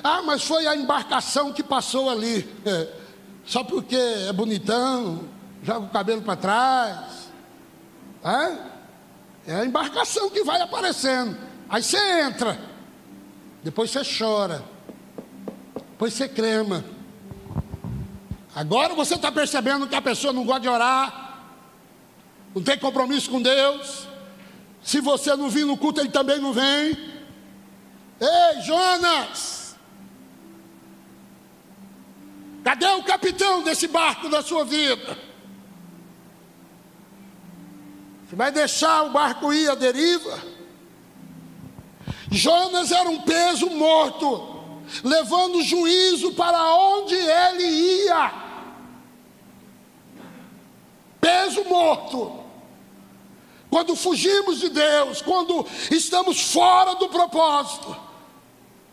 Ah, 0.03 0.23
mas 0.23 0.43
foi 0.43 0.65
a 0.65 0.75
embarcação 0.75 1.53
que 1.53 1.61
passou 1.61 2.09
ali. 2.09 2.49
É, 2.65 2.91
só 3.45 3.63
porque 3.63 3.95
é 3.95 4.33
bonitão, 4.33 5.25
joga 5.61 5.85
o 5.85 5.89
cabelo 5.89 6.23
para 6.23 6.35
trás. 6.35 7.12
É? 8.23 9.51
é 9.51 9.55
a 9.55 9.65
embarcação 9.65 10.29
que 10.29 10.43
vai 10.43 10.61
aparecendo. 10.61 11.37
Aí 11.69 11.83
você 11.83 11.97
entra. 12.21 12.59
Depois 13.63 13.91
você 13.91 14.01
chora. 14.17 14.63
Depois 15.75 16.13
você 16.13 16.27
crema. 16.27 16.83
Agora 18.55 18.93
você 18.93 19.15
está 19.15 19.31
percebendo 19.31 19.87
que 19.87 19.95
a 19.95 20.01
pessoa 20.01 20.31
não 20.31 20.45
gosta 20.45 20.61
de 20.61 20.69
orar, 20.69 21.39
não 22.53 22.61
tem 22.61 22.77
compromisso 22.77 23.29
com 23.31 23.41
Deus, 23.41 24.07
se 24.83 24.99
você 24.99 25.35
não 25.35 25.49
vir 25.49 25.65
no 25.65 25.77
culto, 25.77 26.01
ele 26.01 26.09
também 26.09 26.39
não 26.39 26.53
vem. 26.53 26.91
Ei, 28.19 28.61
Jonas! 28.61 29.75
Cadê 32.63 32.85
o 32.85 33.03
capitão 33.03 33.63
desse 33.63 33.87
barco 33.87 34.29
da 34.29 34.41
sua 34.41 34.63
vida? 34.63 35.17
Você 38.27 38.35
vai 38.35 38.51
deixar 38.51 39.03
o 39.03 39.11
barco 39.11 39.53
ir 39.53 39.69
à 39.69 39.75
deriva? 39.75 40.39
Jonas 42.31 42.91
era 42.91 43.09
um 43.09 43.21
peso 43.21 43.69
morto, 43.69 44.71
levando 45.03 45.61
juízo 45.61 46.33
para 46.33 46.73
onde 46.75 47.15
ele 47.15 47.63
ia. 47.63 48.33
Peso 51.21 51.63
morto. 51.65 52.43
Quando 53.69 53.95
fugimos 53.95 54.59
de 54.59 54.69
Deus, 54.69 55.21
quando 55.21 55.65
estamos 55.89 56.51
fora 56.51 56.95
do 56.95 57.09
propósito, 57.09 57.95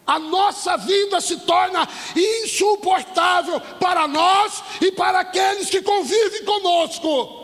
a 0.06 0.18
nossa 0.18 0.76
vida 0.76 1.20
se 1.20 1.36
torna 1.40 1.88
insuportável 2.16 3.60
para 3.78 4.08
nós 4.08 4.62
e 4.80 4.90
para 4.92 5.20
aqueles 5.20 5.70
que 5.70 5.82
convivem 5.82 6.44
conosco. 6.44 7.39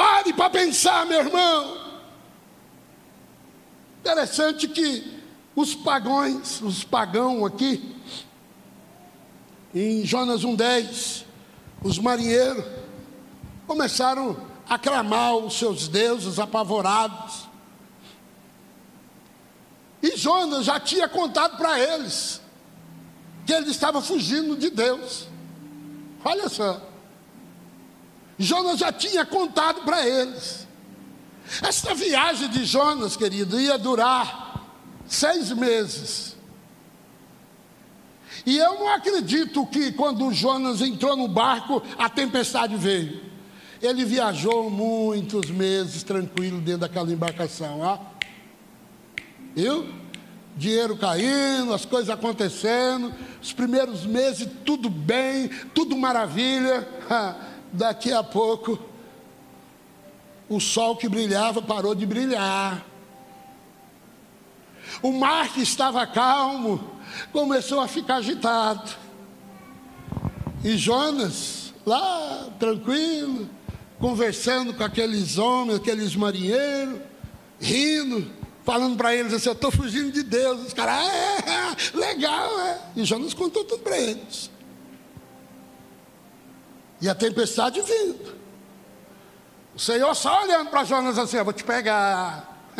Pare 0.00 0.32
para 0.32 0.48
pensar, 0.48 1.04
meu 1.04 1.18
irmão. 1.18 1.76
Interessante 4.00 4.66
que 4.66 5.20
os 5.54 5.74
pagões, 5.74 6.62
os 6.62 6.82
pagãos 6.82 7.44
aqui, 7.44 7.94
em 9.74 10.02
Jonas 10.06 10.42
1,10, 10.42 11.24
os 11.84 11.98
marinheiros, 11.98 12.64
começaram 13.66 14.38
a 14.66 14.78
clamar 14.78 15.36
os 15.36 15.58
seus 15.58 15.86
deuses 15.86 16.38
apavorados. 16.38 17.46
E 20.02 20.16
Jonas 20.16 20.64
já 20.64 20.80
tinha 20.80 21.10
contado 21.10 21.58
para 21.58 21.78
eles 21.78 22.40
que 23.44 23.52
ele 23.52 23.70
estava 23.70 24.00
fugindo 24.00 24.56
de 24.56 24.70
Deus. 24.70 25.28
Olha 26.24 26.48
só. 26.48 26.89
Jonas 28.40 28.78
já 28.78 28.90
tinha 28.90 29.26
contado 29.26 29.82
para 29.82 30.08
eles. 30.08 30.66
Esta 31.62 31.94
viagem 31.94 32.48
de 32.48 32.64
Jonas, 32.64 33.14
querido, 33.14 33.60
ia 33.60 33.76
durar 33.76 34.64
seis 35.06 35.52
meses. 35.52 36.34
E 38.46 38.56
eu 38.56 38.76
não 38.76 38.88
acredito 38.88 39.66
que 39.66 39.92
quando 39.92 40.32
Jonas 40.32 40.80
entrou 40.80 41.14
no 41.18 41.28
barco, 41.28 41.82
a 41.98 42.08
tempestade 42.08 42.76
veio. 42.76 43.20
Ele 43.82 44.06
viajou 44.06 44.70
muitos 44.70 45.50
meses 45.50 46.02
tranquilo 46.02 46.62
dentro 46.62 46.80
daquela 46.80 47.12
embarcação, 47.12 47.80
ó. 47.80 47.98
Viu? 49.54 49.86
Dinheiro 50.56 50.96
caindo, 50.96 51.74
as 51.74 51.84
coisas 51.84 52.08
acontecendo, 52.08 53.12
os 53.42 53.52
primeiros 53.52 54.06
meses 54.06 54.48
tudo 54.64 54.88
bem, 54.88 55.48
tudo 55.74 55.94
maravilha. 55.94 56.88
Daqui 57.72 58.12
a 58.12 58.22
pouco, 58.22 58.78
o 60.48 60.58
sol 60.60 60.96
que 60.96 61.08
brilhava 61.08 61.62
parou 61.62 61.94
de 61.94 62.04
brilhar. 62.04 62.84
O 65.02 65.12
mar 65.12 65.52
que 65.52 65.62
estava 65.62 66.06
calmo 66.06 66.82
começou 67.32 67.80
a 67.80 67.86
ficar 67.86 68.16
agitado. 68.16 68.90
E 70.64 70.76
Jonas, 70.76 71.72
lá 71.86 72.48
tranquilo, 72.58 73.48
conversando 73.98 74.74
com 74.74 74.82
aqueles 74.82 75.38
homens, 75.38 75.78
aqueles 75.78 76.16
marinheiros, 76.16 77.00
rindo, 77.60 78.30
falando 78.64 78.96
para 78.96 79.14
eles 79.14 79.32
assim: 79.32 79.48
Eu 79.48 79.54
estou 79.54 79.70
fugindo 79.70 80.10
de 80.10 80.22
Deus. 80.22 80.66
Os 80.66 80.74
caras, 80.74 81.06
é, 81.08 81.36
é, 81.48 81.96
legal, 81.96 82.60
é. 82.60 82.78
E 82.96 83.04
Jonas 83.04 83.32
contou 83.32 83.64
tudo 83.64 83.82
para 83.82 83.96
eles. 83.96 84.50
E 87.00 87.08
a 87.08 87.14
tempestade 87.14 87.80
vindo. 87.80 88.34
O 89.74 89.78
Senhor 89.78 90.14
só 90.14 90.42
olhando 90.42 90.70
para 90.70 90.84
Jonas 90.84 91.18
assim: 91.18 91.36
Eu 91.36 91.44
vou 91.44 91.52
te 91.52 91.64
pegar. 91.64 92.72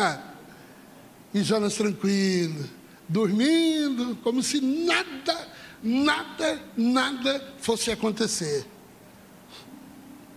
E 1.33 1.41
Jonas 1.43 1.75
tranquilo, 1.75 2.69
dormindo, 3.07 4.17
como 4.17 4.43
se 4.43 4.59
nada, 4.59 5.47
nada, 5.81 6.61
nada 6.75 7.53
fosse 7.59 7.89
acontecer. 7.91 8.65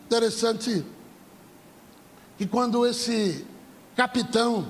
Interessante 0.06 0.84
que 2.38 2.46
quando 2.46 2.86
esse 2.86 3.44
capitão 3.96 4.68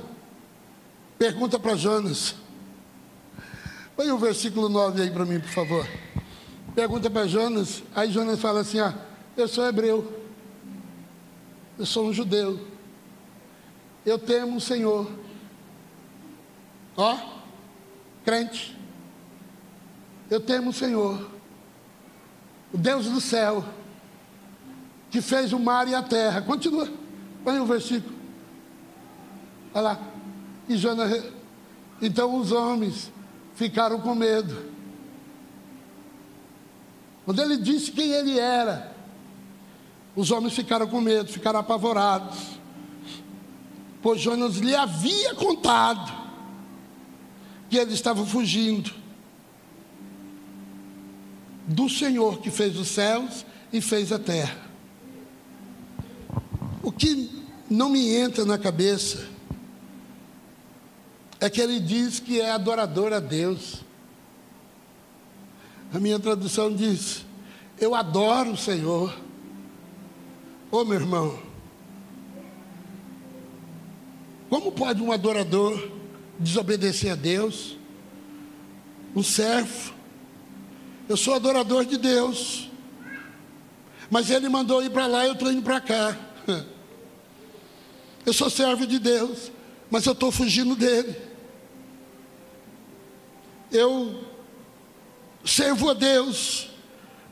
pergunta 1.18 1.59
para 1.59 1.77
Jonas. 1.77 2.35
Põe 3.96 4.11
o 4.11 4.18
versículo 4.18 4.68
9 4.68 5.03
aí 5.03 5.11
para 5.11 5.24
mim, 5.24 5.40
por 5.40 5.48
favor. 5.48 5.88
Pergunta 6.74 7.08
para 7.08 7.28
Jonas, 7.28 7.84
aí 7.94 8.10
Jonas 8.10 8.40
fala 8.40 8.60
assim: 8.60 8.80
Ah, 8.80 8.94
eu 9.37 9.46
sou 9.46 9.64
hebreu, 9.64 10.20
eu 11.78 11.87
sou 11.87 12.06
um 12.06 12.12
judeu, 12.12 12.58
eu 14.04 14.18
temo 14.18 14.56
o 14.56 14.60
Senhor. 14.60 15.08
Ó, 16.96 17.16
crente, 18.24 18.76
eu 20.28 20.40
temo 20.40 20.70
o 20.70 20.72
Senhor, 20.72 21.30
o 22.72 22.76
Deus 22.76 23.06
do 23.06 23.20
céu, 23.20 23.64
que 25.12 25.20
fez 25.20 25.52
o 25.52 25.60
mar 25.60 25.87
e 25.87 25.94
a 25.94 26.02
terra. 26.02 26.42
Continua, 26.42 26.88
põe 27.44 27.60
o 27.60 27.66
versículo. 27.66 28.16
Olha 29.72 29.82
lá. 29.82 30.00
E 30.68 30.76
Jonas, 30.76 31.24
então 32.02 32.37
os 32.37 32.50
homens 32.50 33.12
ficaram 33.54 34.00
com 34.00 34.14
medo. 34.14 34.73
Quando 37.24 37.40
ele 37.40 37.56
disse 37.56 37.90
quem 37.90 38.10
ele 38.12 38.38
era, 38.38 38.94
os 40.14 40.30
homens 40.30 40.54
ficaram 40.54 40.87
com 40.87 41.00
medo, 41.00 41.32
ficaram 41.32 41.60
apavorados. 41.60 42.38
Pois 44.02 44.20
Jonas 44.20 44.56
lhe 44.56 44.74
havia 44.74 45.34
contado 45.34 46.12
que 47.70 47.78
ele 47.78 47.94
estava 47.94 48.24
fugindo 48.24 48.92
do 51.66 51.88
Senhor 51.88 52.40
que 52.40 52.50
fez 52.50 52.78
os 52.78 52.88
céus 52.88 53.46
e 53.72 53.80
fez 53.80 54.12
a 54.12 54.18
terra. 54.18 54.58
O 56.82 56.92
que 56.92 57.30
não 57.70 57.88
me 57.88 58.14
entra 58.14 58.44
na 58.44 58.58
cabeça 58.58 59.26
é 61.40 61.48
que 61.48 61.60
ele 61.60 61.80
diz 61.80 62.20
que 62.20 62.40
é 62.40 62.50
adorador 62.50 63.12
a 63.12 63.20
Deus. 63.20 63.84
A 65.94 66.00
minha 66.00 66.18
tradução 66.18 66.74
diz: 66.74 67.24
Eu 67.80 67.94
adoro 67.94 68.50
o 68.50 68.57
Senhor. 68.57 69.16
Ô 70.68 70.78
oh, 70.78 70.85
meu 70.85 70.98
irmão, 70.98 71.38
como 74.50 74.72
pode 74.72 75.00
um 75.00 75.12
adorador 75.12 75.88
desobedecer 76.37 77.12
a 77.12 77.14
Deus? 77.14 77.76
Um 79.14 79.22
servo. 79.22 79.94
Eu 81.09 81.16
sou 81.16 81.33
adorador 81.33 81.85
de 81.85 81.96
Deus. 81.96 82.68
Mas 84.11 84.30
ele 84.30 84.48
mandou 84.48 84.83
ir 84.83 84.90
para 84.90 85.07
lá 85.07 85.24
e 85.24 85.28
eu 85.28 85.35
estou 85.35 85.52
indo 85.52 85.62
para 85.62 85.80
cá. 85.80 86.18
Eu 88.26 88.33
sou 88.33 88.48
servo 88.48 88.87
de 88.87 88.98
Deus, 88.98 89.52
mas 89.90 90.07
eu 90.07 90.14
estou 90.14 90.33
fugindo 90.33 90.74
dele. 90.74 91.14
Eu 93.70 94.34
servo 95.44 95.90
a 95.90 95.94
Deus, 95.94 96.70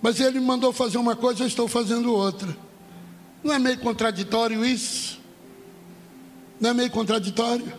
mas 0.00 0.20
ele 0.20 0.38
me 0.40 0.46
mandou 0.46 0.72
fazer 0.72 0.98
uma 0.98 1.16
coisa, 1.16 1.42
eu 1.42 1.46
estou 1.46 1.66
fazendo 1.66 2.12
outra. 2.12 2.56
Não 3.42 3.52
é 3.54 3.58
meio 3.58 3.78
contraditório 3.78 4.64
isso? 4.64 5.20
Não 6.60 6.70
é 6.70 6.74
meio 6.74 6.90
contraditório? 6.90 7.72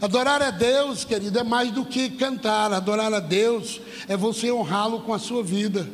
Adorar 0.00 0.42
a 0.42 0.50
Deus, 0.50 1.04
querido, 1.04 1.38
é 1.38 1.42
mais 1.44 1.70
do 1.70 1.84
que 1.84 2.10
cantar. 2.10 2.72
Adorar 2.72 3.12
a 3.12 3.20
Deus 3.20 3.80
é 4.08 4.16
você 4.16 4.50
honrá-lo 4.50 5.00
com 5.00 5.12
a 5.12 5.18
sua 5.18 5.42
vida. 5.42 5.88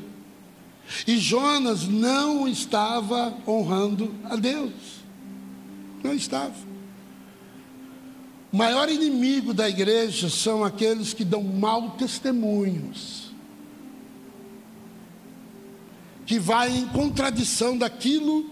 E 1.07 1.19
Jonas 1.19 1.87
não 1.87 2.49
estava 2.49 3.35
honrando 3.47 4.15
a 4.25 4.37
Deus. 4.37 4.73
Não 6.03 6.15
estava. 6.15 6.55
O 8.53 8.57
maior 8.57 8.89
inimigo 8.89 9.55
da 9.55 9.69
igreja 9.69 10.29
são 10.29 10.65
aqueles 10.65 11.15
que 11.15 11.25
dão 11.25 11.43
mau 11.43 11.91
testemunhos, 11.93 13.31
que 16.27 16.39
vai 16.39 16.77
em 16.77 16.87
contradição 16.89 17.79
daquilo 17.79 18.51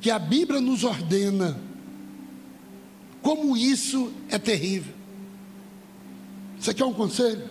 que 0.00 0.10
a 0.10 0.18
Bíblia 0.18 0.60
nos 0.60 0.84
ordena. 0.84 1.58
Como 3.22 3.56
isso 3.56 4.12
é 4.28 4.38
terrível. 4.38 4.94
Você 6.60 6.72
quer 6.72 6.84
um 6.84 6.92
conselho? 6.92 7.50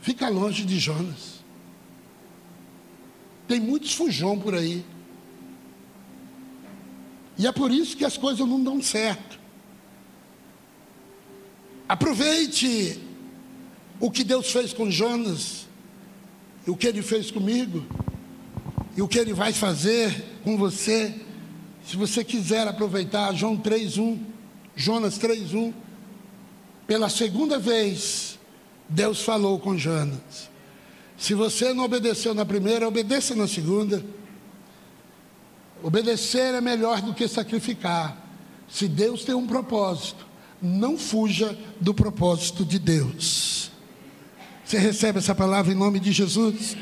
Fica 0.00 0.28
longe 0.28 0.64
de 0.64 0.78
Jonas. 0.78 1.40
Tem 3.46 3.60
muitos 3.60 3.94
fujão 3.94 4.38
por 4.38 4.54
aí. 4.54 4.84
E 7.38 7.46
é 7.46 7.52
por 7.52 7.70
isso 7.70 7.96
que 7.96 8.04
as 8.04 8.16
coisas 8.16 8.46
não 8.46 8.62
dão 8.62 8.82
certo. 8.82 9.29
Aproveite 11.90 13.00
o 13.98 14.12
que 14.12 14.22
Deus 14.22 14.52
fez 14.52 14.72
com 14.72 14.88
Jonas, 14.88 15.66
e 16.64 16.70
o 16.70 16.76
que 16.76 16.86
ele 16.86 17.02
fez 17.02 17.32
comigo, 17.32 17.84
e 18.96 19.02
o 19.02 19.08
que 19.08 19.18
ele 19.18 19.32
vai 19.32 19.52
fazer 19.52 20.38
com 20.44 20.56
você. 20.56 21.12
Se 21.84 21.96
você 21.96 22.22
quiser 22.22 22.68
aproveitar, 22.68 23.34
João 23.34 23.56
3:1, 23.56 24.20
Jonas 24.76 25.18
3:1, 25.18 25.74
pela 26.86 27.08
segunda 27.08 27.58
vez, 27.58 28.38
Deus 28.88 29.22
falou 29.22 29.58
com 29.58 29.76
Jonas. 29.76 30.48
Se 31.18 31.34
você 31.34 31.74
não 31.74 31.86
obedeceu 31.86 32.32
na 32.34 32.46
primeira, 32.46 32.86
obedeça 32.86 33.34
na 33.34 33.48
segunda. 33.48 34.00
Obedecer 35.82 36.54
é 36.54 36.60
melhor 36.60 37.02
do 37.02 37.12
que 37.12 37.26
sacrificar. 37.26 38.16
Se 38.68 38.86
Deus 38.86 39.24
tem 39.24 39.34
um 39.34 39.48
propósito, 39.48 40.29
não 40.60 40.98
fuja 40.98 41.56
do 41.80 41.94
propósito 41.94 42.64
de 42.64 42.78
Deus. 42.78 43.70
Você 44.64 44.78
recebe 44.78 45.18
essa 45.18 45.34
palavra 45.34 45.72
em 45.72 45.76
nome 45.76 45.98
de 45.98 46.12
Jesus? 46.12 46.76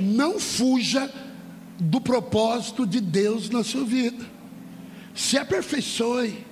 Não 0.00 0.40
fuja 0.40 1.12
do 1.78 2.00
propósito 2.00 2.86
de 2.86 3.00
Deus 3.00 3.50
na 3.50 3.62
sua 3.62 3.84
vida. 3.84 4.24
Se 5.14 5.36
aperfeiçoe. 5.36 6.46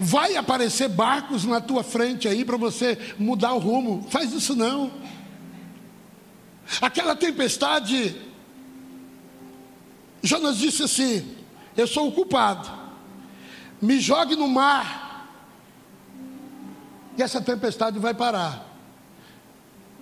Vai 0.00 0.36
aparecer 0.36 0.88
barcos 0.88 1.44
na 1.44 1.60
tua 1.60 1.84
frente 1.84 2.26
aí 2.26 2.44
para 2.44 2.56
você 2.56 2.98
mudar 3.18 3.52
o 3.52 3.58
rumo. 3.58 4.06
Faz 4.10 4.32
isso 4.32 4.56
não. 4.56 4.90
Aquela 6.80 7.14
tempestade, 7.14 8.16
Jonas 10.22 10.58
disse 10.58 10.82
assim: 10.82 11.36
Eu 11.76 11.86
sou 11.86 12.08
o 12.08 12.12
culpado 12.12 12.75
me 13.80 14.00
jogue 14.00 14.36
no 14.36 14.48
mar, 14.48 15.28
e 17.16 17.22
essa 17.22 17.40
tempestade 17.40 17.98
vai 17.98 18.14
parar. 18.14 18.66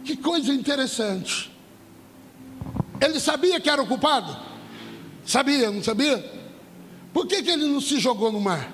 Que 0.04 0.16
coisa 0.16 0.52
interessante. 0.52 1.50
Ele 3.00 3.18
sabia 3.18 3.60
que 3.60 3.70
era 3.70 3.82
o 3.82 3.86
culpado? 3.86 4.36
Sabia, 5.24 5.70
não 5.70 5.82
sabia? 5.82 6.18
Por 7.12 7.26
que, 7.26 7.42
que 7.42 7.50
ele 7.50 7.66
não 7.66 7.80
se 7.80 7.98
jogou 7.98 8.30
no 8.30 8.40
mar? 8.40 8.70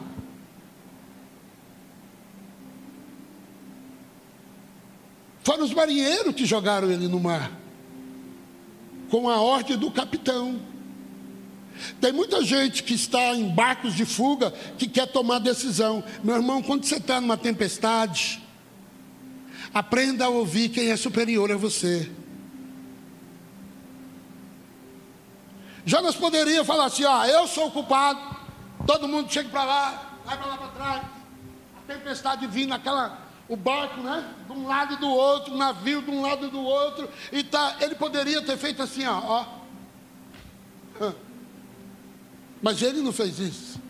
Foram 5.42 5.64
os 5.64 5.74
marinheiros 5.74 6.34
que 6.34 6.44
jogaram 6.44 6.90
ele 6.90 7.08
no 7.08 7.18
mar, 7.20 7.50
com 9.10 9.28
a 9.28 9.40
ordem 9.40 9.76
do 9.76 9.90
capitão. 9.90 10.60
Tem 12.00 12.12
muita 12.12 12.42
gente 12.44 12.82
que 12.82 12.94
está 12.94 13.34
em 13.34 13.48
barcos 13.48 13.94
de 13.94 14.04
fuga 14.04 14.52
que 14.78 14.88
quer 14.88 15.06
tomar 15.06 15.38
decisão. 15.38 16.02
Meu 16.22 16.36
irmão, 16.36 16.62
quando 16.62 16.84
você 16.84 16.96
está 16.96 17.20
numa 17.20 17.36
tempestade, 17.36 18.42
aprenda 19.72 20.26
a 20.26 20.28
ouvir 20.28 20.68
quem 20.68 20.90
é 20.90 20.96
superior 20.96 21.50
a 21.50 21.56
você. 21.56 22.10
Jonas 25.84 26.14
poderia 26.14 26.64
falar 26.64 26.86
assim: 26.86 27.04
ó, 27.04 27.24
eu 27.24 27.46
sou 27.46 27.68
o 27.68 27.70
culpado, 27.70 28.20
todo 28.86 29.08
mundo 29.08 29.32
chega 29.32 29.48
para 29.48 29.64
lá, 29.64 30.18
vai 30.24 30.36
para 30.36 30.46
lá 30.46 30.56
para 30.56 30.68
trás. 30.68 31.02
A 31.76 31.92
tempestade 31.92 32.46
vindo, 32.46 32.72
aquela, 32.72 33.18
o 33.48 33.56
barco, 33.56 34.00
né? 34.00 34.24
De 34.46 34.52
um 34.52 34.66
lado 34.66 34.94
e 34.94 34.96
do 34.98 35.08
outro, 35.08 35.54
o 35.54 35.56
navio 35.56 36.02
de 36.02 36.10
um 36.10 36.22
lado 36.22 36.46
e 36.46 36.50
do 36.50 36.60
outro. 36.60 37.08
E 37.32 37.42
tá, 37.42 37.76
ele 37.80 37.94
poderia 37.94 38.42
ter 38.42 38.56
feito 38.56 38.82
assim, 38.82 39.06
ó. 39.06 39.46
ó 41.00 41.12
mas 42.62 42.82
ele 42.82 43.00
não 43.00 43.12
fez 43.12 43.38
isso. 43.38 43.80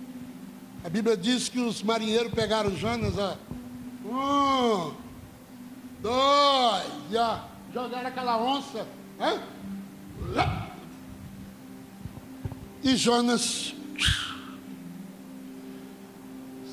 A 0.85 0.89
Bíblia 0.89 1.17
diz 1.17 1.49
que 1.49 1.59
os 1.59 1.83
marinheiros 1.83 2.33
pegaram 2.33 2.75
Jonas, 2.77 3.15
ó. 3.19 3.37
Um, 4.05 4.95
dois, 6.01 6.87
e 7.11 7.17
ó, 7.17 7.39
jogaram 7.73 8.09
aquela 8.09 8.43
onça. 8.43 8.87
Hein? 9.21 9.41
E 12.83 12.97
Jonas. 12.97 13.75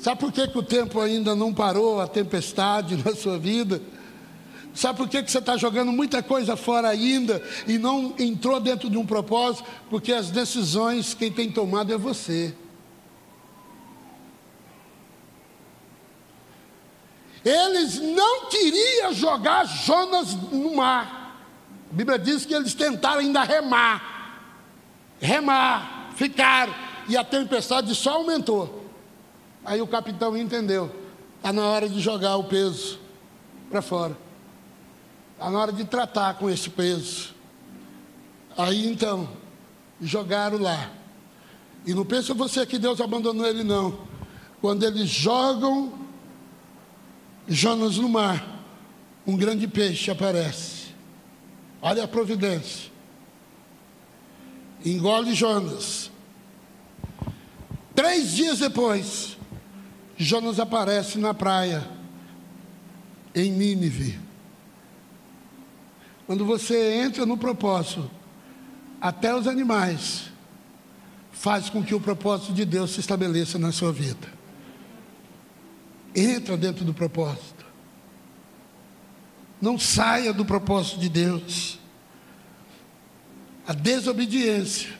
Sabe 0.00 0.20
por 0.20 0.32
que, 0.32 0.46
que 0.48 0.58
o 0.58 0.62
tempo 0.62 1.00
ainda 1.00 1.34
não 1.34 1.52
parou, 1.52 2.00
a 2.00 2.06
tempestade 2.06 2.96
na 3.04 3.14
sua 3.14 3.38
vida? 3.38 3.82
Sabe 4.78 4.96
por 4.96 5.08
que, 5.08 5.20
que 5.24 5.28
você 5.28 5.38
está 5.38 5.56
jogando 5.56 5.90
muita 5.90 6.22
coisa 6.22 6.56
fora 6.56 6.88
ainda 6.88 7.42
e 7.66 7.78
não 7.78 8.14
entrou 8.16 8.60
dentro 8.60 8.88
de 8.88 8.96
um 8.96 9.04
propósito? 9.04 9.68
Porque 9.90 10.12
as 10.12 10.30
decisões 10.30 11.14
quem 11.14 11.32
tem 11.32 11.50
tomado 11.50 11.92
é 11.92 11.98
você. 11.98 12.54
eles 17.44 17.98
não 17.98 18.46
queriam 18.46 19.12
jogar 19.12 19.64
Jonas 19.64 20.34
no 20.52 20.76
mar. 20.76 21.34
A 21.90 21.94
Bíblia 21.94 22.16
diz 22.16 22.46
que 22.46 22.54
eles 22.54 22.72
tentaram 22.72 23.18
ainda 23.18 23.42
remar. 23.42 24.44
Remar, 25.18 26.10
ficaram. 26.14 26.72
E 27.08 27.16
a 27.16 27.24
tempestade 27.24 27.92
só 27.96 28.12
aumentou. 28.12 28.84
Aí 29.64 29.80
o 29.80 29.88
capitão 29.88 30.36
entendeu. 30.36 30.94
Está 31.38 31.52
na 31.52 31.66
hora 31.66 31.88
de 31.88 31.98
jogar 31.98 32.36
o 32.36 32.44
peso 32.44 33.00
para 33.70 33.82
fora. 33.82 34.27
Está 35.38 35.52
na 35.52 35.58
hora 35.60 35.72
de 35.72 35.84
tratar 35.84 36.34
com 36.34 36.50
esse 36.50 36.68
peso. 36.68 37.32
Aí 38.56 38.88
então, 38.88 39.28
jogaram 40.00 40.58
lá. 40.58 40.90
E 41.86 41.94
não 41.94 42.04
pensa 42.04 42.34
você 42.34 42.66
que 42.66 42.76
Deus 42.76 43.00
abandonou 43.00 43.46
ele, 43.46 43.62
não. 43.62 44.00
Quando 44.60 44.84
eles 44.84 45.08
jogam 45.08 45.92
Jonas 47.46 47.98
no 47.98 48.08
mar, 48.08 48.64
um 49.24 49.36
grande 49.36 49.68
peixe 49.68 50.10
aparece. 50.10 50.88
Olha 51.80 52.02
a 52.02 52.08
providência. 52.08 52.90
Engole 54.84 55.34
Jonas. 55.34 56.10
Três 57.94 58.32
dias 58.32 58.58
depois, 58.58 59.38
Jonas 60.16 60.58
aparece 60.58 61.16
na 61.16 61.32
praia, 61.32 61.88
em 63.32 63.52
Nínive. 63.52 64.26
Quando 66.28 66.44
você 66.44 66.96
entra 66.96 67.24
no 67.24 67.38
propósito, 67.38 68.10
até 69.00 69.34
os 69.34 69.46
animais, 69.46 70.30
faz 71.32 71.70
com 71.70 71.82
que 71.82 71.94
o 71.94 72.00
propósito 72.00 72.52
de 72.52 72.66
Deus 72.66 72.90
se 72.90 73.00
estabeleça 73.00 73.58
na 73.58 73.72
sua 73.72 73.90
vida. 73.90 74.28
Entra 76.14 76.54
dentro 76.54 76.84
do 76.84 76.92
propósito. 76.92 77.64
Não 79.58 79.78
saia 79.78 80.30
do 80.30 80.44
propósito 80.44 81.00
de 81.00 81.08
Deus. 81.08 81.78
A 83.66 83.72
desobediência 83.72 84.98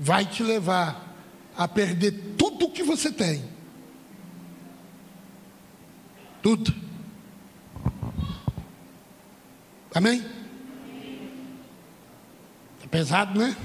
vai 0.00 0.24
te 0.24 0.42
levar 0.42 1.14
a 1.54 1.68
perder 1.68 2.12
tudo 2.38 2.64
o 2.64 2.70
que 2.70 2.82
você 2.82 3.12
tem. 3.12 3.44
Tudo. 6.40 6.74
Amém? 9.94 10.24
É 12.82 12.86
pesado, 12.88 13.38
né? 13.38 13.56